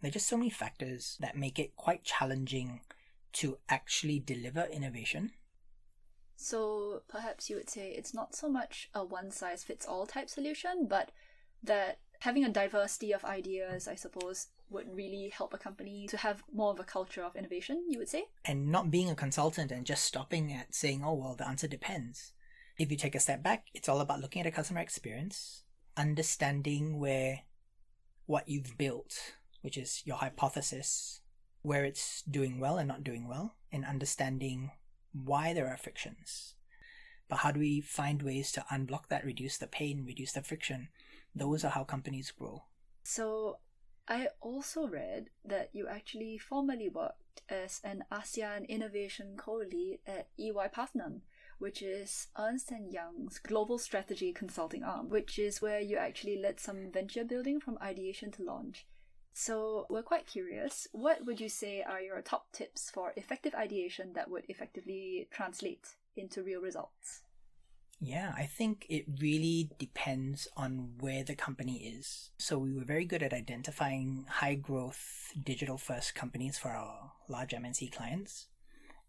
There 0.00 0.08
are 0.08 0.12
just 0.12 0.28
so 0.28 0.36
many 0.36 0.50
factors 0.50 1.16
that 1.20 1.36
make 1.36 1.58
it 1.58 1.76
quite 1.76 2.04
challenging 2.04 2.80
to 3.34 3.58
actually 3.68 4.18
deliver 4.18 4.64
innovation. 4.64 5.32
So 6.36 7.02
perhaps 7.08 7.50
you 7.50 7.56
would 7.56 7.68
say 7.68 7.90
it's 7.90 8.14
not 8.14 8.34
so 8.34 8.48
much 8.48 8.90
a 8.94 9.04
one 9.04 9.30
size 9.30 9.64
fits 9.64 9.86
all 9.86 10.06
type 10.06 10.28
solution, 10.30 10.86
but 10.88 11.10
that 11.62 11.98
having 12.20 12.44
a 12.44 12.48
diversity 12.48 13.12
of 13.12 13.24
ideas, 13.24 13.88
I 13.88 13.96
suppose, 13.96 14.46
would 14.70 14.94
really 14.94 15.30
help 15.34 15.54
a 15.54 15.58
company 15.58 16.06
to 16.08 16.16
have 16.16 16.42
more 16.52 16.70
of 16.70 16.80
a 16.80 16.84
culture 16.84 17.22
of 17.22 17.36
innovation, 17.36 17.84
you 17.88 17.98
would 17.98 18.08
say? 18.08 18.26
And 18.44 18.70
not 18.70 18.90
being 18.90 19.10
a 19.10 19.14
consultant 19.14 19.70
and 19.70 19.86
just 19.86 20.04
stopping 20.04 20.52
at 20.52 20.74
saying, 20.74 21.02
oh, 21.04 21.14
well, 21.14 21.34
the 21.36 21.48
answer 21.48 21.68
depends. 21.68 22.32
If 22.78 22.90
you 22.90 22.96
take 22.96 23.14
a 23.14 23.20
step 23.20 23.42
back, 23.42 23.66
it's 23.74 23.88
all 23.88 24.00
about 24.00 24.20
looking 24.20 24.40
at 24.40 24.46
a 24.46 24.52
customer 24.52 24.80
experience, 24.80 25.62
understanding 25.96 26.98
where 26.98 27.40
what 28.26 28.48
you've 28.48 28.76
built, 28.78 29.34
which 29.62 29.76
is 29.76 30.02
your 30.04 30.18
hypothesis, 30.18 31.22
where 31.62 31.84
it's 31.84 32.22
doing 32.22 32.60
well 32.60 32.78
and 32.78 32.86
not 32.86 33.02
doing 33.02 33.26
well, 33.26 33.56
and 33.72 33.84
understanding 33.84 34.70
why 35.12 35.52
there 35.52 35.68
are 35.68 35.76
frictions. 35.76 36.54
But 37.28 37.40
how 37.40 37.50
do 37.50 37.60
we 37.60 37.80
find 37.80 38.22
ways 38.22 38.52
to 38.52 38.64
unblock 38.72 39.08
that, 39.08 39.24
reduce 39.24 39.58
the 39.58 39.66
pain, 39.66 40.04
reduce 40.06 40.32
the 40.32 40.42
friction? 40.42 40.88
Those 41.34 41.64
are 41.64 41.70
how 41.70 41.84
companies 41.84 42.30
grow. 42.30 42.64
So 43.02 43.58
I 44.10 44.28
also 44.40 44.86
read 44.86 45.28
that 45.44 45.68
you 45.74 45.86
actually 45.86 46.38
formerly 46.38 46.88
worked 46.88 47.42
as 47.50 47.80
an 47.84 48.04
ASEAN 48.10 48.66
Innovation 48.66 49.34
Co-Lead 49.36 49.98
at 50.06 50.28
EY 50.38 50.68
Parthenon, 50.72 51.20
which 51.58 51.82
is 51.82 52.28
Ernst 52.38 52.72
& 52.80 52.90
Young's 52.90 53.38
global 53.38 53.78
strategy 53.78 54.32
consulting 54.32 54.82
arm, 54.82 55.10
which 55.10 55.38
is 55.38 55.60
where 55.60 55.80
you 55.80 55.98
actually 55.98 56.38
led 56.38 56.58
some 56.58 56.90
venture 56.90 57.22
building 57.22 57.60
from 57.60 57.76
ideation 57.82 58.30
to 58.32 58.42
launch. 58.42 58.86
So 59.34 59.86
we're 59.90 60.02
quite 60.02 60.26
curious, 60.26 60.88
what 60.92 61.26
would 61.26 61.38
you 61.38 61.50
say 61.50 61.82
are 61.82 62.00
your 62.00 62.22
top 62.22 62.50
tips 62.50 62.90
for 62.90 63.12
effective 63.14 63.54
ideation 63.54 64.14
that 64.14 64.30
would 64.30 64.46
effectively 64.48 65.28
translate 65.30 65.96
into 66.16 66.42
real 66.42 66.62
results? 66.62 67.20
Yeah, 68.00 68.32
I 68.36 68.46
think 68.46 68.86
it 68.88 69.06
really 69.20 69.70
depends 69.76 70.46
on 70.56 70.90
where 71.00 71.24
the 71.24 71.34
company 71.34 71.78
is. 71.78 72.30
So 72.38 72.56
we 72.56 72.72
were 72.72 72.84
very 72.84 73.04
good 73.04 73.24
at 73.24 73.32
identifying 73.32 74.24
high 74.28 74.54
growth 74.54 75.32
digital 75.42 75.78
first 75.78 76.14
companies 76.14 76.58
for 76.58 76.68
our 76.68 77.12
large 77.28 77.50
MNC 77.50 77.90
clients. 77.92 78.46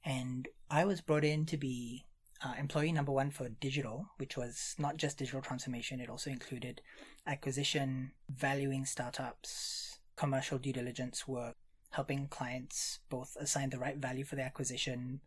And 0.03 0.47
I 0.71 0.85
was 0.85 1.01
brought 1.01 1.23
in 1.23 1.45
to 1.47 1.57
be 1.57 2.05
uh, 2.43 2.53
employee 2.57 2.91
number 2.91 3.11
one 3.11 3.29
for 3.29 3.49
digital, 3.49 4.07
which 4.17 4.35
was 4.35 4.75
not 4.79 4.97
just 4.97 5.17
digital 5.17 5.41
transformation, 5.41 5.99
it 5.99 6.09
also 6.09 6.31
included 6.31 6.81
acquisition, 7.27 8.11
valuing 8.29 8.85
startups, 8.85 9.99
commercial 10.15 10.57
due 10.57 10.73
diligence 10.73 11.27
work, 11.27 11.55
helping 11.91 12.27
clients 12.27 12.99
both 13.09 13.35
assign 13.39 13.69
the 13.69 13.79
right 13.79 13.97
value 13.97 14.23
for 14.23 14.35
the 14.35 14.43
acquisition, 14.43 15.19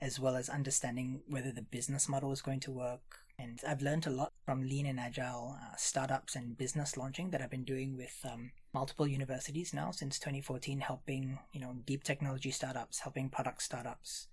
as 0.00 0.20
well 0.20 0.36
as 0.36 0.48
understanding 0.48 1.22
whether 1.26 1.52
the 1.52 1.62
business 1.62 2.08
model 2.08 2.32
is 2.32 2.42
going 2.42 2.60
to 2.60 2.70
work, 2.70 3.26
And 3.38 3.60
I've 3.68 3.82
learned 3.82 4.06
a 4.06 4.10
lot 4.10 4.32
from 4.46 4.62
lean 4.62 4.86
and 4.86 4.98
agile 4.98 5.58
uh, 5.60 5.76
startups 5.76 6.36
and 6.36 6.56
business 6.56 6.96
launching 6.96 7.30
that 7.30 7.42
I've 7.42 7.50
been 7.50 7.64
doing 7.64 7.96
with 7.96 8.24
um, 8.24 8.52
multiple 8.72 9.06
universities 9.06 9.74
now 9.74 9.90
since 9.90 10.18
2014, 10.18 10.80
helping, 10.80 11.38
you 11.52 11.60
know, 11.60 11.76
deep 11.84 12.02
technology 12.02 12.50
startups, 12.50 13.00
helping 13.00 13.28
product 13.28 13.62
startups 13.62 14.28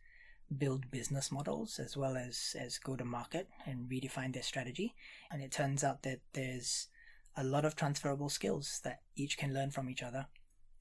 build 0.58 0.89
business 0.91 1.32
models 1.32 1.79
as 1.79 1.98
well 1.98 2.15
as, 2.15 2.55
as 2.58 2.77
go 2.77 2.96
to 2.96 3.03
market 3.03 3.50
and 3.65 3.89
redefine 3.89 4.34
their 4.34 4.43
strategy. 4.43 4.96
And 5.29 5.41
it 5.41 5.51
turns 5.51 5.84
out 5.84 6.03
that 6.03 6.20
there's 6.32 6.88
a 7.36 7.43
lot 7.43 7.65
of 7.65 7.75
transferable 7.75 8.29
skills 8.29 8.79
that 8.84 9.01
each 9.15 9.38
can 9.38 9.53
learn 9.53 9.72
from 9.72 9.89
each 9.89 10.03
other. 10.03 10.27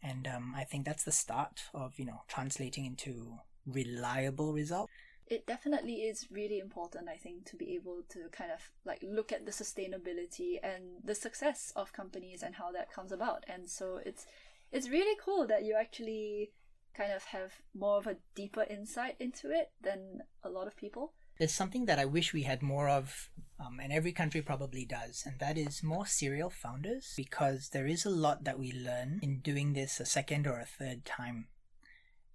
And 0.01 0.29
um, 0.29 0.55
I 0.57 0.65
think 0.65 0.85
that's 0.85 1.05
the 1.05 1.13
start 1.13 1.63
of, 1.75 1.99
you 1.99 2.05
know, 2.05 2.23
translating 2.29 2.85
into 2.85 3.39
reliable 3.67 4.53
results 4.53 4.93
it 5.29 5.47
definitely 5.47 6.03
is 6.03 6.27
really 6.31 6.59
important 6.59 7.09
i 7.09 7.17
think 7.17 7.45
to 7.45 7.57
be 7.57 7.75
able 7.75 8.03
to 8.09 8.29
kind 8.33 8.51
of 8.51 8.61
like 8.85 9.03
look 9.03 9.33
at 9.33 9.47
the 9.47 9.53
sustainability 9.53 10.59
and 10.63 10.83
the 11.05 11.15
success 11.15 11.73
of 11.77 11.93
companies 11.93 12.43
and 12.43 12.57
how 12.57 12.73
that 12.73 12.93
comes 12.93 13.13
about. 13.13 13.45
And 13.49 13.69
so 13.69 14.01
it's 14.05 14.27
it's 14.71 14.89
really 14.89 15.17
cool 15.23 15.47
that 15.47 15.65
you 15.65 15.77
actually 15.79 16.53
kind 16.95 17.13
of 17.13 17.25
have 17.25 17.53
more 17.75 17.97
of 17.99 18.07
a 18.07 18.17
deeper 18.35 18.65
insight 18.69 19.17
into 19.19 19.51
it 19.51 19.71
than 19.81 20.23
a 20.43 20.51
lot 20.51 20.67
of 20.67 20.77
people. 20.77 21.13
There's 21.39 21.55
something 21.55 21.87
that 21.87 21.99
i 21.99 22.05
wish 22.05 22.33
we 22.33 22.43
had 22.43 22.63
more 22.63 22.89
of 22.89 23.31
um, 23.59 23.81
and 23.81 23.93
every 23.93 24.13
country 24.13 24.43
probably 24.43 24.85
does 24.85 25.23
and 25.25 25.39
that 25.41 25.57
is 25.57 25.83
more 25.83 26.07
serial 26.07 26.51
founders 26.51 27.15
because 27.17 27.71
there 27.71 27.87
is 27.87 28.05
a 28.05 28.11
lot 28.11 28.45
that 28.45 28.59
we 28.59 28.71
learn 28.73 29.19
in 29.23 29.41
doing 29.41 29.73
this 29.73 29.99
a 29.99 30.05
second 30.05 30.47
or 30.47 30.61
a 30.61 30.67
third 30.67 31.05
time. 31.05 31.47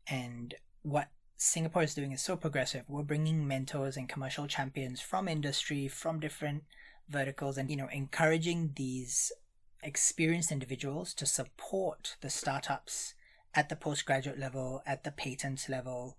And 0.10 0.55
what 0.81 1.10
Singapore 1.39 1.84
is 1.84 1.94
doing 1.94 2.12
is 2.12 2.22
so 2.22 2.36
progressive. 2.36 2.86
We're 2.88 3.03
bringing 3.03 3.48
mentors 3.48 3.96
and 3.96 4.10
commercial 4.10 4.48
champions 4.48 5.01
from 5.01 5.27
industry, 5.27 5.88
from 5.88 6.20
different 6.20 6.63
verticals, 7.08 7.60
and 7.60 7.70
you 7.70 7.77
know, 7.77 7.88
encouraging 7.94 8.74
these 8.75 9.32
experienced 9.84 10.51
individuals 10.51 11.13
to 11.13 11.27
support 11.27 12.17
the 12.22 12.32
startups 12.32 13.13
at 13.53 13.70
the 13.70 13.75
postgraduate 13.75 14.39
level, 14.39 14.82
at 14.88 15.03
the 15.03 15.12
patent 15.12 15.70
level, 15.70 16.17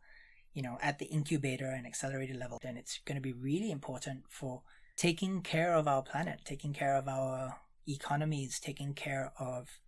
you 0.55 0.63
know, 0.63 0.79
at 0.81 1.01
the 1.01 1.07
incubator 1.07 1.67
and 1.67 1.85
accelerator 1.85 2.35
level. 2.35 2.61
Then 2.63 2.77
it's 2.77 3.01
going 3.05 3.17
to 3.17 3.21
be 3.21 3.33
really 3.33 3.73
important 3.73 4.23
for 4.29 4.63
taking 4.97 5.43
care 5.43 5.75
of 5.75 5.89
our 5.89 6.03
planet, 6.03 6.43
taking 6.45 6.73
care 6.73 6.95
of 6.95 7.09
our 7.09 7.57
economies, 7.89 8.61
taking 8.61 8.95
care 8.95 9.33
of 9.37 9.81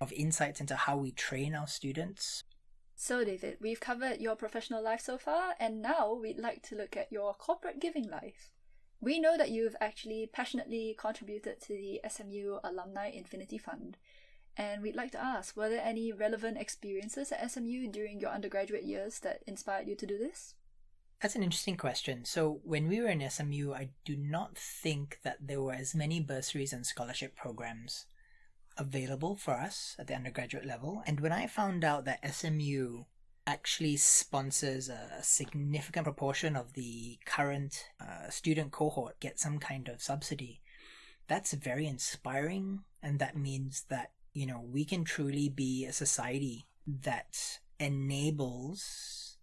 of 0.00 0.12
insights 0.12 0.60
into 0.60 0.76
how 0.76 0.96
we 0.96 1.10
train 1.10 1.56
our 1.56 1.66
students 1.66 2.44
so, 3.00 3.22
David, 3.24 3.58
we've 3.60 3.78
covered 3.78 4.20
your 4.20 4.34
professional 4.34 4.82
life 4.82 5.02
so 5.02 5.18
far, 5.18 5.54
and 5.60 5.80
now 5.80 6.12
we'd 6.12 6.36
like 6.36 6.62
to 6.64 6.74
look 6.74 6.96
at 6.96 7.12
your 7.12 7.32
corporate 7.32 7.78
giving 7.78 8.10
life. 8.10 8.50
We 9.00 9.20
know 9.20 9.38
that 9.38 9.52
you've 9.52 9.76
actually 9.80 10.28
passionately 10.32 10.96
contributed 10.98 11.60
to 11.60 11.74
the 11.74 12.00
SMU 12.10 12.58
Alumni 12.64 13.10
Infinity 13.10 13.56
Fund, 13.56 13.98
and 14.56 14.82
we'd 14.82 14.96
like 14.96 15.12
to 15.12 15.24
ask 15.24 15.56
were 15.56 15.68
there 15.68 15.84
any 15.84 16.10
relevant 16.10 16.58
experiences 16.58 17.30
at 17.30 17.48
SMU 17.48 17.86
during 17.86 18.18
your 18.18 18.30
undergraduate 18.30 18.82
years 18.82 19.20
that 19.20 19.44
inspired 19.46 19.86
you 19.86 19.94
to 19.94 20.06
do 20.06 20.18
this? 20.18 20.56
That's 21.22 21.36
an 21.36 21.44
interesting 21.44 21.76
question. 21.76 22.24
So, 22.24 22.60
when 22.64 22.88
we 22.88 23.00
were 23.00 23.10
in 23.10 23.30
SMU, 23.30 23.74
I 23.74 23.90
do 24.04 24.16
not 24.16 24.58
think 24.58 25.20
that 25.22 25.46
there 25.46 25.62
were 25.62 25.74
as 25.74 25.94
many 25.94 26.18
bursaries 26.18 26.72
and 26.72 26.84
scholarship 26.84 27.36
programs 27.36 28.06
available 28.78 29.36
for 29.36 29.52
us 29.52 29.96
at 29.98 30.06
the 30.06 30.14
undergraduate 30.14 30.64
level. 30.64 31.02
And 31.06 31.20
when 31.20 31.32
I 31.32 31.46
found 31.46 31.84
out 31.84 32.04
that 32.04 32.24
SMU 32.32 33.04
actually 33.46 33.96
sponsors 33.96 34.88
a 34.88 35.22
significant 35.22 36.04
proportion 36.04 36.54
of 36.54 36.74
the 36.74 37.18
current 37.24 37.86
uh, 38.00 38.28
student 38.28 38.70
cohort 38.72 39.18
get 39.20 39.38
some 39.38 39.58
kind 39.58 39.88
of 39.88 40.02
subsidy, 40.02 40.60
that's 41.26 41.52
very 41.52 41.86
inspiring. 41.86 42.80
And 43.02 43.18
that 43.18 43.36
means 43.36 43.84
that, 43.88 44.12
you 44.32 44.46
know, 44.46 44.60
we 44.64 44.84
can 44.84 45.04
truly 45.04 45.48
be 45.48 45.84
a 45.84 45.92
society 45.92 46.66
that 46.86 47.58
enables 47.78 49.36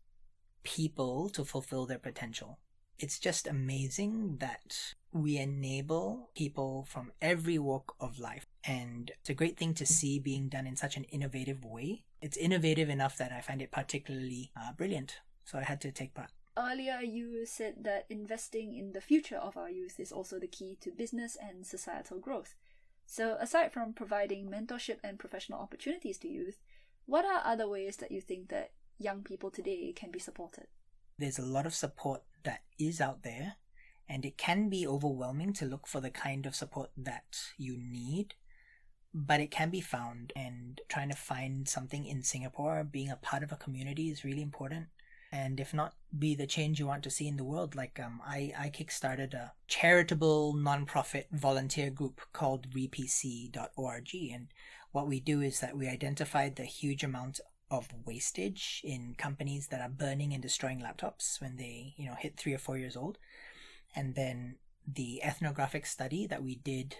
people 0.63 1.29
to 1.29 1.45
fulfill 1.45 1.85
their 1.85 1.99
potential. 1.99 2.59
It's 2.97 3.19
just 3.19 3.47
amazing 3.47 4.37
that 4.39 4.95
we 5.11 5.37
enable 5.37 6.29
people 6.35 6.85
from 6.89 7.11
every 7.21 7.57
walk 7.57 7.95
of 7.99 8.19
life. 8.19 8.45
And 8.67 9.11
it's 9.19 9.29
a 9.29 9.35
great 9.35 9.57
thing 9.57 9.73
to 9.75 9.85
see 9.85 10.19
being 10.19 10.49
done 10.49 10.65
in 10.65 10.75
such 10.75 10.97
an 10.97 11.03
innovative 11.05 11.63
way. 11.63 12.03
It's 12.21 12.37
innovative 12.37 12.89
enough 12.89 13.17
that 13.17 13.31
I 13.31 13.41
find 13.41 13.61
it 13.61 13.71
particularly 13.71 14.51
uh, 14.59 14.73
brilliant. 14.73 15.19
So 15.43 15.59
I 15.59 15.63
had 15.63 15.81
to 15.81 15.91
take 15.91 16.13
part. 16.13 16.31
Earlier, 16.57 17.01
you 17.01 17.45
said 17.45 17.83
that 17.83 18.05
investing 18.09 18.75
in 18.75 18.93
the 18.93 19.01
future 19.01 19.35
of 19.35 19.57
our 19.57 19.69
youth 19.69 19.99
is 19.99 20.11
also 20.11 20.39
the 20.39 20.47
key 20.47 20.77
to 20.81 20.91
business 20.91 21.37
and 21.39 21.65
societal 21.65 22.17
growth. 22.17 22.55
So, 23.05 23.37
aside 23.39 23.71
from 23.71 23.93
providing 23.93 24.49
mentorship 24.49 24.97
and 25.03 25.19
professional 25.19 25.59
opportunities 25.59 26.17
to 26.19 26.29
youth, 26.29 26.59
what 27.05 27.25
are 27.25 27.41
other 27.43 27.67
ways 27.67 27.97
that 27.97 28.11
you 28.11 28.21
think 28.21 28.47
that 28.49 28.71
young 28.97 29.21
people 29.21 29.51
today 29.51 29.93
can 29.93 30.11
be 30.11 30.17
supported? 30.17 30.67
There's 31.19 31.37
a 31.37 31.45
lot 31.45 31.65
of 31.65 31.75
support 31.75 32.23
that 32.43 32.61
is 32.79 32.99
out 32.99 33.23
there 33.23 33.57
and 34.07 34.25
it 34.25 34.37
can 34.37 34.69
be 34.69 34.87
overwhelming 34.87 35.53
to 35.53 35.65
look 35.65 35.87
for 35.87 35.99
the 35.99 36.09
kind 36.09 36.45
of 36.45 36.55
support 36.55 36.91
that 36.97 37.37
you 37.57 37.77
need 37.77 38.35
but 39.17 39.39
it 39.39 39.49
can 39.49 39.69
be 39.69 39.79
found 39.79 40.33
and 40.35 40.81
trying 40.89 41.09
to 41.09 41.15
find 41.15 41.69
something 41.69 42.05
in 42.05 42.21
singapore 42.21 42.83
being 42.83 43.09
a 43.09 43.15
part 43.15 43.43
of 43.43 43.51
a 43.51 43.55
community 43.55 44.09
is 44.09 44.25
really 44.25 44.41
important. 44.41 44.87
And 45.31 45.59
if 45.59 45.73
not 45.73 45.95
be 46.17 46.35
the 46.35 46.47
change 46.47 46.79
you 46.79 46.87
want 46.87 47.03
to 47.03 47.09
see 47.09 47.27
in 47.27 47.37
the 47.37 47.43
world. 47.43 47.75
Like 47.75 47.99
um, 47.99 48.21
I, 48.25 48.53
I 48.57 48.69
kickstarted 48.69 49.33
a 49.33 49.53
charitable 49.67 50.53
nonprofit 50.53 51.25
volunteer 51.31 51.89
group 51.89 52.21
called 52.31 52.69
repc.org 52.69 54.09
and 54.33 54.47
what 54.91 55.07
we 55.07 55.19
do 55.19 55.41
is 55.41 55.59
that 55.59 55.75
we 55.75 55.89
identified 55.89 56.55
the 56.55 56.63
huge 56.63 57.03
amount 57.03 57.41
of 57.69 57.89
wastage 58.05 58.81
in 58.83 59.15
companies 59.17 59.67
that 59.67 59.81
are 59.81 59.89
burning 59.89 60.33
and 60.33 60.41
destroying 60.41 60.79
laptops 60.79 61.41
when 61.41 61.57
they 61.57 61.93
you 61.97 62.05
know 62.05 62.15
hit 62.17 62.37
three 62.37 62.53
or 62.53 62.57
four 62.57 62.77
years 62.77 62.95
old. 62.95 63.17
And 63.95 64.15
then 64.15 64.57
the 64.87 65.21
ethnographic 65.23 65.85
study 65.85 66.27
that 66.27 66.43
we 66.43 66.55
did 66.55 66.95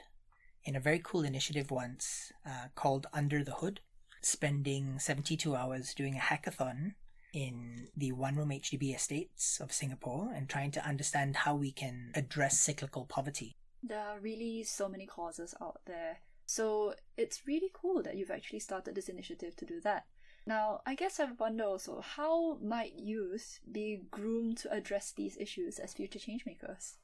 in 0.66 0.76
a 0.76 0.80
very 0.80 1.00
cool 1.04 1.24
initiative 1.24 1.72
once 1.72 2.34
uh, 2.46 2.68
called 2.74 3.08
Under 3.14 3.44
the 3.44 3.54
Hood, 3.54 3.82
spending 4.22 4.98
72 5.00 5.56
hours 5.56 5.94
doing 5.94 6.16
a 6.16 6.20
hackathon 6.20 6.96
in 7.34 7.90
the 7.96 8.12
one 8.14 8.36
room 8.36 8.50
HDB 8.50 8.96
estates 8.96 9.60
of 9.60 9.72
Singapore 9.72 10.32
and 10.34 10.50
trying 10.50 10.72
to 10.72 10.88
understand 10.88 11.36
how 11.36 11.54
we 11.56 11.72
can 11.72 12.12
address 12.16 12.60
cyclical 12.60 13.06
poverty. 13.06 13.56
There 13.84 14.00
are 14.00 14.20
really 14.20 14.64
so 14.64 14.90
many 14.90 15.06
causes 15.06 15.54
out 15.62 15.82
there. 15.86 16.20
So 16.48 16.96
it's 17.18 17.46
really 17.46 17.70
cool 17.74 18.02
that 18.04 18.16
you've 18.16 18.32
actually 18.32 18.60
started 18.60 18.96
this 18.96 19.10
initiative 19.10 19.56
to 19.58 19.66
do 19.66 19.80
that. 19.82 20.06
Now, 20.48 20.82
I 20.86 20.96
guess 20.96 21.20
I 21.20 21.26
wonder 21.38 21.64
also 21.64 22.02
how 22.02 22.58
might 22.62 22.94
youth 22.94 23.60
be 23.70 24.02
groomed 24.12 24.58
to 24.60 24.72
address 24.72 25.12
these 25.12 25.38
issues 25.38 25.80
as 25.80 25.94
future 25.94 26.20
changemakers? 26.20 26.96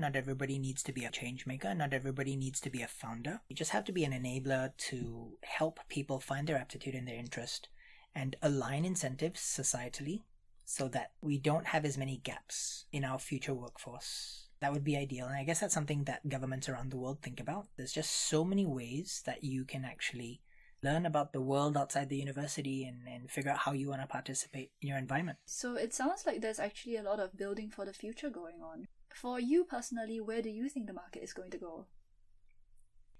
Not 0.00 0.14
everybody 0.14 0.60
needs 0.60 0.84
to 0.84 0.92
be 0.92 1.04
a 1.04 1.10
change 1.10 1.44
maker. 1.44 1.74
Not 1.74 1.92
everybody 1.92 2.36
needs 2.36 2.60
to 2.60 2.70
be 2.70 2.82
a 2.82 2.88
founder. 2.88 3.40
You 3.48 3.56
just 3.56 3.72
have 3.72 3.84
to 3.86 3.92
be 3.92 4.04
an 4.04 4.12
enabler 4.12 4.76
to 4.90 5.32
help 5.42 5.80
people 5.88 6.20
find 6.20 6.46
their 6.46 6.56
aptitude 6.56 6.94
and 6.94 7.08
their 7.08 7.16
interest 7.16 7.68
and 8.14 8.36
align 8.40 8.84
incentives 8.84 9.40
societally 9.40 10.22
so 10.64 10.86
that 10.88 11.12
we 11.20 11.36
don't 11.38 11.66
have 11.66 11.84
as 11.84 11.98
many 11.98 12.18
gaps 12.18 12.84
in 12.92 13.04
our 13.04 13.18
future 13.18 13.54
workforce. 13.54 14.46
That 14.60 14.72
would 14.72 14.84
be 14.84 14.96
ideal. 14.96 15.26
And 15.26 15.36
I 15.36 15.44
guess 15.44 15.60
that's 15.60 15.74
something 15.74 16.04
that 16.04 16.28
governments 16.28 16.68
around 16.68 16.90
the 16.90 16.96
world 16.96 17.20
think 17.20 17.40
about. 17.40 17.66
There's 17.76 17.92
just 17.92 18.12
so 18.12 18.44
many 18.44 18.66
ways 18.66 19.22
that 19.26 19.42
you 19.42 19.64
can 19.64 19.84
actually 19.84 20.42
learn 20.82 21.06
about 21.06 21.32
the 21.32 21.40
world 21.40 21.76
outside 21.76 22.08
the 22.08 22.16
university 22.16 22.84
and, 22.84 23.00
and 23.12 23.30
figure 23.30 23.50
out 23.50 23.58
how 23.58 23.72
you 23.72 23.88
want 23.88 24.00
to 24.00 24.06
participate 24.06 24.70
in 24.80 24.88
your 24.88 24.98
environment. 24.98 25.38
So 25.46 25.74
it 25.74 25.92
sounds 25.92 26.24
like 26.24 26.40
there's 26.40 26.60
actually 26.60 26.96
a 26.96 27.02
lot 27.02 27.18
of 27.18 27.36
building 27.36 27.70
for 27.70 27.84
the 27.84 27.92
future 27.92 28.30
going 28.30 28.60
on. 28.62 28.86
For 29.14 29.40
you 29.40 29.64
personally, 29.64 30.20
where 30.20 30.42
do 30.42 30.50
you 30.50 30.68
think 30.68 30.86
the 30.86 30.92
market 30.92 31.22
is 31.22 31.32
going 31.32 31.50
to 31.50 31.58
go? 31.58 31.86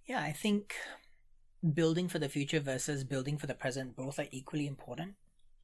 Yeah, 0.07 0.21
I 0.21 0.33
think 0.33 0.75
building 1.75 2.09
for 2.09 2.19
the 2.19 2.29
future 2.29 2.61
versus 2.61 3.05
building 3.05 3.37
for 3.37 3.47
the 3.47 3.55
present 3.55 3.97
both 3.97 4.19
are 4.19 4.29
equally 4.31 4.67
important. 4.67 5.15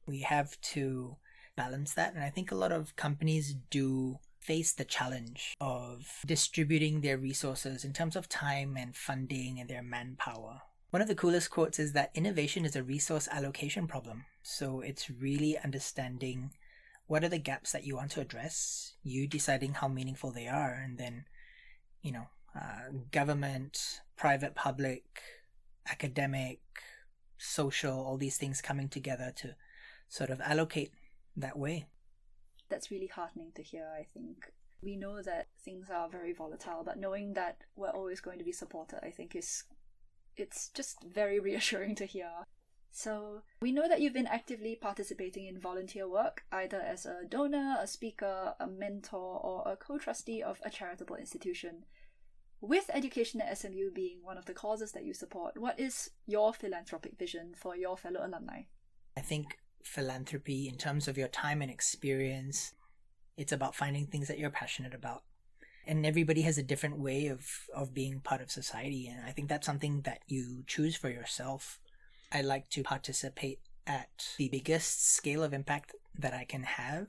We 0.05 0.19
have 0.21 0.59
to 0.73 1.17
balance 1.55 1.93
that. 1.93 2.13
And 2.13 2.23
I 2.23 2.29
think 2.29 2.51
a 2.51 2.55
lot 2.55 2.71
of 2.71 2.95
companies 2.95 3.55
do 3.69 4.19
face 4.39 4.73
the 4.73 4.85
challenge 4.85 5.55
of 5.59 6.21
distributing 6.25 7.01
their 7.01 7.17
resources 7.17 7.83
in 7.83 7.93
terms 7.93 8.15
of 8.15 8.29
time 8.29 8.77
and 8.77 8.95
funding 8.95 9.59
and 9.59 9.69
their 9.69 9.81
manpower 9.81 10.61
one 10.95 11.01
of 11.01 11.09
the 11.09 11.15
coolest 11.15 11.49
quotes 11.49 11.77
is 11.77 11.91
that 11.91 12.11
innovation 12.13 12.63
is 12.63 12.77
a 12.77 12.81
resource 12.81 13.27
allocation 13.29 13.85
problem. 13.85 14.23
So 14.43 14.79
it's 14.79 15.09
really 15.09 15.57
understanding 15.57 16.51
what 17.07 17.23
are 17.23 17.29
the 17.29 17.37
gaps 17.37 17.71
that 17.71 17.85
you 17.85 17.95
want 17.95 18.11
to 18.11 18.21
address, 18.21 18.93
you 19.03 19.27
deciding 19.27 19.75
how 19.75 19.87
meaningful 19.87 20.31
they 20.31 20.47
are, 20.47 20.73
and 20.73 20.97
then, 20.97 21.25
you 22.01 22.11
know, 22.11 22.27
uh, 22.55 22.91
government, 23.11 24.01
private, 24.15 24.55
public, 24.55 25.21
academic, 25.89 26.59
social, 27.37 27.93
all 27.93 28.17
these 28.17 28.37
things 28.37 28.61
coming 28.61 28.89
together 28.89 29.31
to 29.35 29.55
sort 30.07 30.29
of 30.29 30.41
allocate 30.41 30.91
that 31.35 31.57
way. 31.57 31.85
That's 32.69 32.89
really 32.89 33.07
heartening 33.07 33.51
to 33.55 33.61
hear, 33.61 33.87
I 33.97 34.07
think 34.13 34.51
We 34.81 34.95
know 34.95 35.21
that 35.21 35.47
things 35.63 35.89
are 35.89 36.09
very 36.09 36.33
volatile, 36.33 36.83
but 36.85 36.97
knowing 36.97 37.33
that 37.33 37.57
we're 37.75 37.89
always 37.89 38.21
going 38.21 38.37
to 38.39 38.45
be 38.45 38.51
supported, 38.51 38.99
I 39.03 39.09
think 39.09 39.35
is 39.35 39.63
it's 40.37 40.69
just 40.69 41.03
very 41.03 41.39
reassuring 41.49 41.95
to 41.95 42.05
hear. 42.05 42.29
So, 42.97 43.41
we 43.59 43.73
know 43.73 43.89
that 43.89 43.99
you've 43.99 44.13
been 44.13 44.25
actively 44.25 44.73
participating 44.73 45.47
in 45.47 45.59
volunteer 45.59 46.07
work, 46.07 46.45
either 46.49 46.79
as 46.79 47.05
a 47.05 47.25
donor, 47.27 47.75
a 47.77 47.87
speaker, 47.87 48.55
a 48.57 48.67
mentor, 48.67 49.41
or 49.43 49.69
a 49.69 49.75
co 49.75 49.97
trustee 49.97 50.41
of 50.41 50.61
a 50.63 50.69
charitable 50.69 51.17
institution. 51.17 51.83
With 52.61 52.89
education 52.93 53.41
at 53.41 53.57
SMU 53.57 53.91
being 53.93 54.19
one 54.23 54.37
of 54.37 54.45
the 54.45 54.53
causes 54.53 54.93
that 54.93 55.03
you 55.03 55.13
support, 55.13 55.57
what 55.57 55.77
is 55.77 56.11
your 56.25 56.53
philanthropic 56.53 57.19
vision 57.19 57.53
for 57.53 57.75
your 57.75 57.97
fellow 57.97 58.25
alumni? 58.25 58.61
I 59.17 59.19
think 59.19 59.59
philanthropy, 59.83 60.69
in 60.69 60.77
terms 60.77 61.09
of 61.09 61.17
your 61.17 61.27
time 61.27 61.61
and 61.61 61.69
experience, 61.69 62.75
it's 63.35 63.51
about 63.51 63.75
finding 63.75 64.07
things 64.07 64.29
that 64.29 64.39
you're 64.39 64.49
passionate 64.49 64.93
about. 64.93 65.23
And 65.85 66.05
everybody 66.05 66.43
has 66.43 66.57
a 66.57 66.63
different 66.63 66.97
way 66.97 67.27
of, 67.27 67.45
of 67.75 67.93
being 67.93 68.21
part 68.21 68.39
of 68.39 68.49
society. 68.49 69.05
And 69.07 69.25
I 69.25 69.31
think 69.31 69.49
that's 69.49 69.67
something 69.67 70.03
that 70.03 70.21
you 70.27 70.63
choose 70.65 70.95
for 70.95 71.09
yourself. 71.09 71.77
I 72.35 72.41
like 72.41 72.69
to 72.71 72.83
participate 72.83 73.61
at 73.87 74.33
the 74.37 74.49
biggest 74.49 75.09
scale 75.09 75.41
of 75.41 75.53
impact 75.53 75.95
that 76.19 76.33
I 76.33 76.43
can 76.43 76.63
have. 76.63 77.07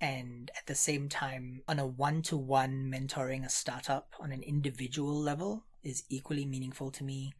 And 0.00 0.50
at 0.58 0.66
the 0.66 0.74
same 0.74 1.08
time, 1.08 1.62
on 1.68 1.78
a 1.78 1.86
one 1.86 2.22
to 2.22 2.36
one 2.36 2.90
mentoring 2.92 3.44
a 3.44 3.48
startup 3.48 4.08
on 4.18 4.32
an 4.32 4.42
individual 4.42 5.14
level 5.14 5.62
is 5.84 6.02
equally 6.08 6.44
meaningful 6.44 6.90
to 6.90 7.04
me. 7.04 7.34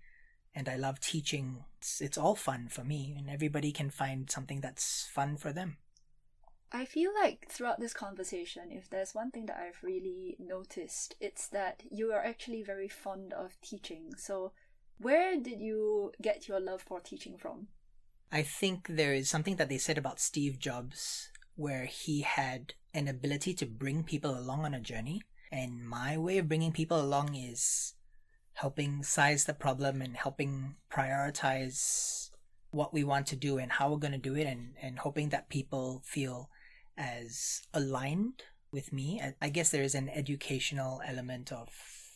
And 0.54 0.68
I 0.68 0.76
love 0.76 1.00
teaching. 1.00 1.64
It's, 1.78 2.00
it's 2.00 2.16
all 2.16 2.36
fun 2.36 2.68
for 2.68 2.84
me, 2.84 3.16
and 3.18 3.28
everybody 3.28 3.72
can 3.72 3.90
find 3.90 4.30
something 4.30 4.60
that's 4.60 5.08
fun 5.12 5.36
for 5.36 5.52
them. 5.52 5.78
I 6.70 6.84
feel 6.84 7.10
like 7.20 7.48
throughout 7.48 7.80
this 7.80 7.94
conversation, 7.94 8.70
if 8.70 8.88
there's 8.88 9.12
one 9.12 9.32
thing 9.32 9.46
that 9.46 9.58
I've 9.58 9.82
really 9.82 10.36
noticed, 10.38 11.16
it's 11.18 11.48
that 11.48 11.82
you 11.90 12.12
are 12.12 12.24
actually 12.24 12.62
very 12.62 12.88
fond 12.88 13.32
of 13.32 13.60
teaching. 13.60 14.12
So, 14.16 14.52
where 14.98 15.40
did 15.40 15.60
you 15.60 16.12
get 16.20 16.48
your 16.48 16.60
love 16.60 16.82
for 16.82 17.00
teaching 17.00 17.36
from? 17.38 17.68
I 18.32 18.42
think 18.42 18.88
there 18.88 19.14
is 19.14 19.30
something 19.30 19.56
that 19.56 19.68
they 19.68 19.78
said 19.78 19.98
about 19.98 20.20
Steve 20.20 20.58
Jobs 20.58 21.30
where 21.56 21.84
he 21.84 22.22
had 22.22 22.74
an 22.92 23.08
ability 23.08 23.54
to 23.54 23.66
bring 23.66 24.02
people 24.02 24.36
along 24.36 24.64
on 24.64 24.74
a 24.74 24.80
journey. 24.80 25.22
And 25.52 25.86
my 25.86 26.18
way 26.18 26.38
of 26.38 26.48
bringing 26.48 26.72
people 26.72 27.00
along 27.00 27.34
is 27.34 27.94
helping 28.54 29.02
size 29.02 29.44
the 29.44 29.54
problem 29.54 30.00
and 30.00 30.16
helping 30.16 30.76
prioritize 30.92 32.30
what 32.70 32.92
we 32.92 33.04
want 33.04 33.26
to 33.28 33.36
do 33.36 33.58
and 33.58 33.70
how 33.70 33.90
we're 33.90 33.98
going 33.98 34.12
to 34.12 34.18
do 34.18 34.34
it 34.34 34.46
and, 34.46 34.74
and 34.82 34.98
hoping 34.98 35.28
that 35.28 35.48
people 35.48 36.02
feel 36.04 36.50
as 36.96 37.62
aligned 37.72 38.42
with 38.72 38.92
me. 38.92 39.22
I 39.40 39.48
guess 39.48 39.70
there 39.70 39.82
is 39.82 39.94
an 39.94 40.08
educational 40.08 41.00
element 41.06 41.52
of 41.52 41.68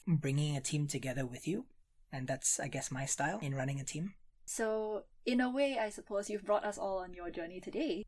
bringing 0.07 0.57
a 0.57 0.61
team 0.61 0.89
together 0.89 1.25
with 1.25 1.47
you. 1.47 1.67
And 2.13 2.27
that's, 2.27 2.59
I 2.59 2.69
guess, 2.69 2.91
my 2.91 3.05
style 3.05 3.39
in 3.41 3.55
running 3.55 3.81
a 3.81 3.85
team. 3.85 4.15
So, 4.45 5.05
in 5.27 5.41
a 5.41 5.51
way, 5.51 5.79
I 5.79 5.91
suppose 5.91 6.31
you've 6.31 6.47
brought 6.47 6.65
us 6.65 6.79
all 6.79 6.99
on 6.99 7.13
your 7.13 7.31
journey 7.31 7.61
today. 7.61 8.07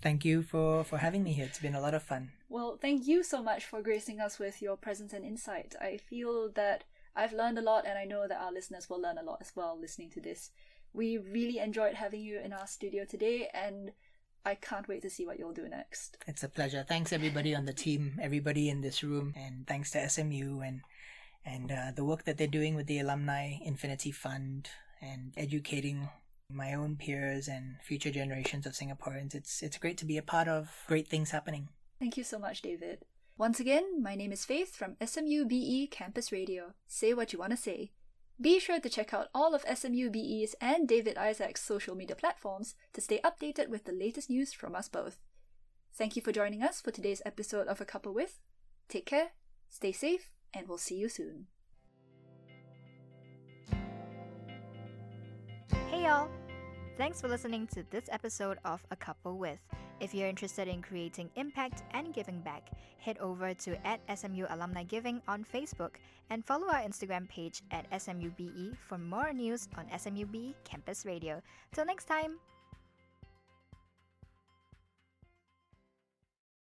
Thank 0.00 0.24
you 0.24 0.42
for, 0.42 0.84
for 0.84 0.98
having 0.98 1.24
me 1.24 1.32
here. 1.32 1.44
It's 1.46 1.58
been 1.58 1.74
a 1.74 1.80
lot 1.80 1.94
of 1.94 2.02
fun. 2.02 2.30
Well, 2.48 2.78
thank 2.80 3.06
you 3.06 3.22
so 3.22 3.42
much 3.42 3.64
for 3.64 3.82
gracing 3.82 4.20
us 4.20 4.38
with 4.38 4.62
your 4.62 4.76
presence 4.76 5.12
and 5.12 5.24
insight. 5.24 5.74
I 5.80 5.98
feel 5.98 6.50
that 6.52 6.84
I've 7.14 7.32
learned 7.32 7.58
a 7.58 7.62
lot, 7.62 7.86
and 7.86 7.98
I 7.98 8.04
know 8.04 8.26
that 8.26 8.40
our 8.40 8.52
listeners 8.52 8.88
will 8.88 9.00
learn 9.00 9.18
a 9.18 9.22
lot 9.22 9.38
as 9.40 9.52
well 9.54 9.76
listening 9.78 10.10
to 10.10 10.20
this. 10.20 10.50
We 10.92 11.18
really 11.18 11.58
enjoyed 11.58 11.94
having 11.94 12.20
you 12.22 12.40
in 12.40 12.52
our 12.52 12.66
studio 12.66 13.04
today, 13.04 13.48
and 13.52 13.92
I 14.44 14.54
can't 14.54 14.88
wait 14.88 15.02
to 15.02 15.10
see 15.10 15.26
what 15.26 15.38
you'll 15.38 15.52
do 15.52 15.68
next. 15.68 16.16
It's 16.26 16.42
a 16.42 16.48
pleasure. 16.48 16.84
Thanks 16.88 17.12
everybody 17.12 17.54
on 17.54 17.66
the 17.66 17.72
team, 17.72 18.18
everybody 18.22 18.68
in 18.68 18.80
this 18.80 19.02
room, 19.02 19.34
and 19.36 19.66
thanks 19.66 19.90
to 19.90 20.08
SMU 20.08 20.60
and 20.60 20.80
and 21.44 21.72
uh, 21.72 21.92
the 21.94 22.04
work 22.04 22.24
that 22.24 22.38
they're 22.38 22.46
doing 22.46 22.74
with 22.74 22.86
the 22.86 22.98
Alumni 22.98 23.58
Infinity 23.64 24.12
Fund 24.12 24.68
and 25.00 25.32
educating 25.36 26.08
my 26.52 26.74
own 26.74 26.96
peers 26.96 27.48
and 27.48 27.76
future 27.82 28.10
generations 28.10 28.66
of 28.66 28.72
Singaporeans. 28.72 29.34
It's 29.34 29.62
it's 29.62 29.78
great 29.78 29.98
to 29.98 30.04
be 30.04 30.18
a 30.18 30.22
part 30.22 30.48
of 30.48 30.84
great 30.86 31.08
things 31.08 31.30
happening. 31.30 31.68
Thank 31.98 32.16
you 32.16 32.24
so 32.24 32.38
much, 32.38 32.62
David. 32.62 33.04
Once 33.38 33.60
again, 33.60 34.02
my 34.02 34.14
name 34.14 34.32
is 34.32 34.44
Faith 34.44 34.76
from 34.76 34.96
SMU 35.04 35.46
BE 35.46 35.86
Campus 35.90 36.30
Radio. 36.30 36.74
Say 36.86 37.14
what 37.14 37.32
you 37.32 37.38
want 37.38 37.52
to 37.52 37.56
say. 37.56 37.92
Be 38.40 38.58
sure 38.58 38.80
to 38.80 38.88
check 38.88 39.12
out 39.12 39.28
all 39.34 39.54
of 39.54 39.64
SMU 39.64 40.10
BE's 40.10 40.54
and 40.60 40.88
David 40.88 41.18
Isaac's 41.18 41.62
social 41.62 41.94
media 41.94 42.16
platforms 42.16 42.74
to 42.94 43.00
stay 43.00 43.20
updated 43.22 43.68
with 43.68 43.84
the 43.84 43.92
latest 43.92 44.30
news 44.30 44.52
from 44.52 44.74
us 44.74 44.88
both. 44.88 45.18
Thank 45.94 46.16
you 46.16 46.22
for 46.22 46.32
joining 46.32 46.62
us 46.62 46.80
for 46.80 46.90
today's 46.90 47.22
episode 47.26 47.66
of 47.66 47.80
A 47.80 47.84
Cuppa 47.84 48.12
With. 48.12 48.40
Take 48.88 49.06
care, 49.06 49.32
stay 49.68 49.92
safe, 49.92 50.30
and 50.54 50.68
we'll 50.68 50.78
see 50.78 50.96
you 50.96 51.08
soon. 51.08 51.46
Hey 55.90 56.04
y'all! 56.04 56.28
Thanks 56.96 57.20
for 57.20 57.28
listening 57.28 57.66
to 57.68 57.84
this 57.90 58.04
episode 58.10 58.58
of 58.64 58.84
A 58.90 58.96
Cuppa 58.96 59.34
With. 59.34 59.60
If 60.00 60.14
you're 60.14 60.28
interested 60.28 60.66
in 60.66 60.82
creating 60.82 61.30
impact 61.36 61.82
and 61.92 62.12
giving 62.14 62.40
back, 62.40 62.70
head 62.98 63.18
over 63.18 63.52
to 63.54 63.86
at 63.86 64.00
SMU 64.18 64.46
Alumni 64.48 64.82
Giving 64.84 65.20
on 65.28 65.44
Facebook 65.44 65.96
and 66.30 66.44
follow 66.44 66.68
our 66.68 66.80
Instagram 66.82 67.28
page 67.28 67.62
at 67.70 67.90
SMUBE 67.90 68.76
for 68.88 68.98
more 68.98 69.32
news 69.32 69.68
on 69.76 69.86
SMUBE 69.98 70.54
Campus 70.64 71.04
Radio. 71.04 71.42
Till 71.72 71.84
next 71.84 72.06
time! 72.06 72.38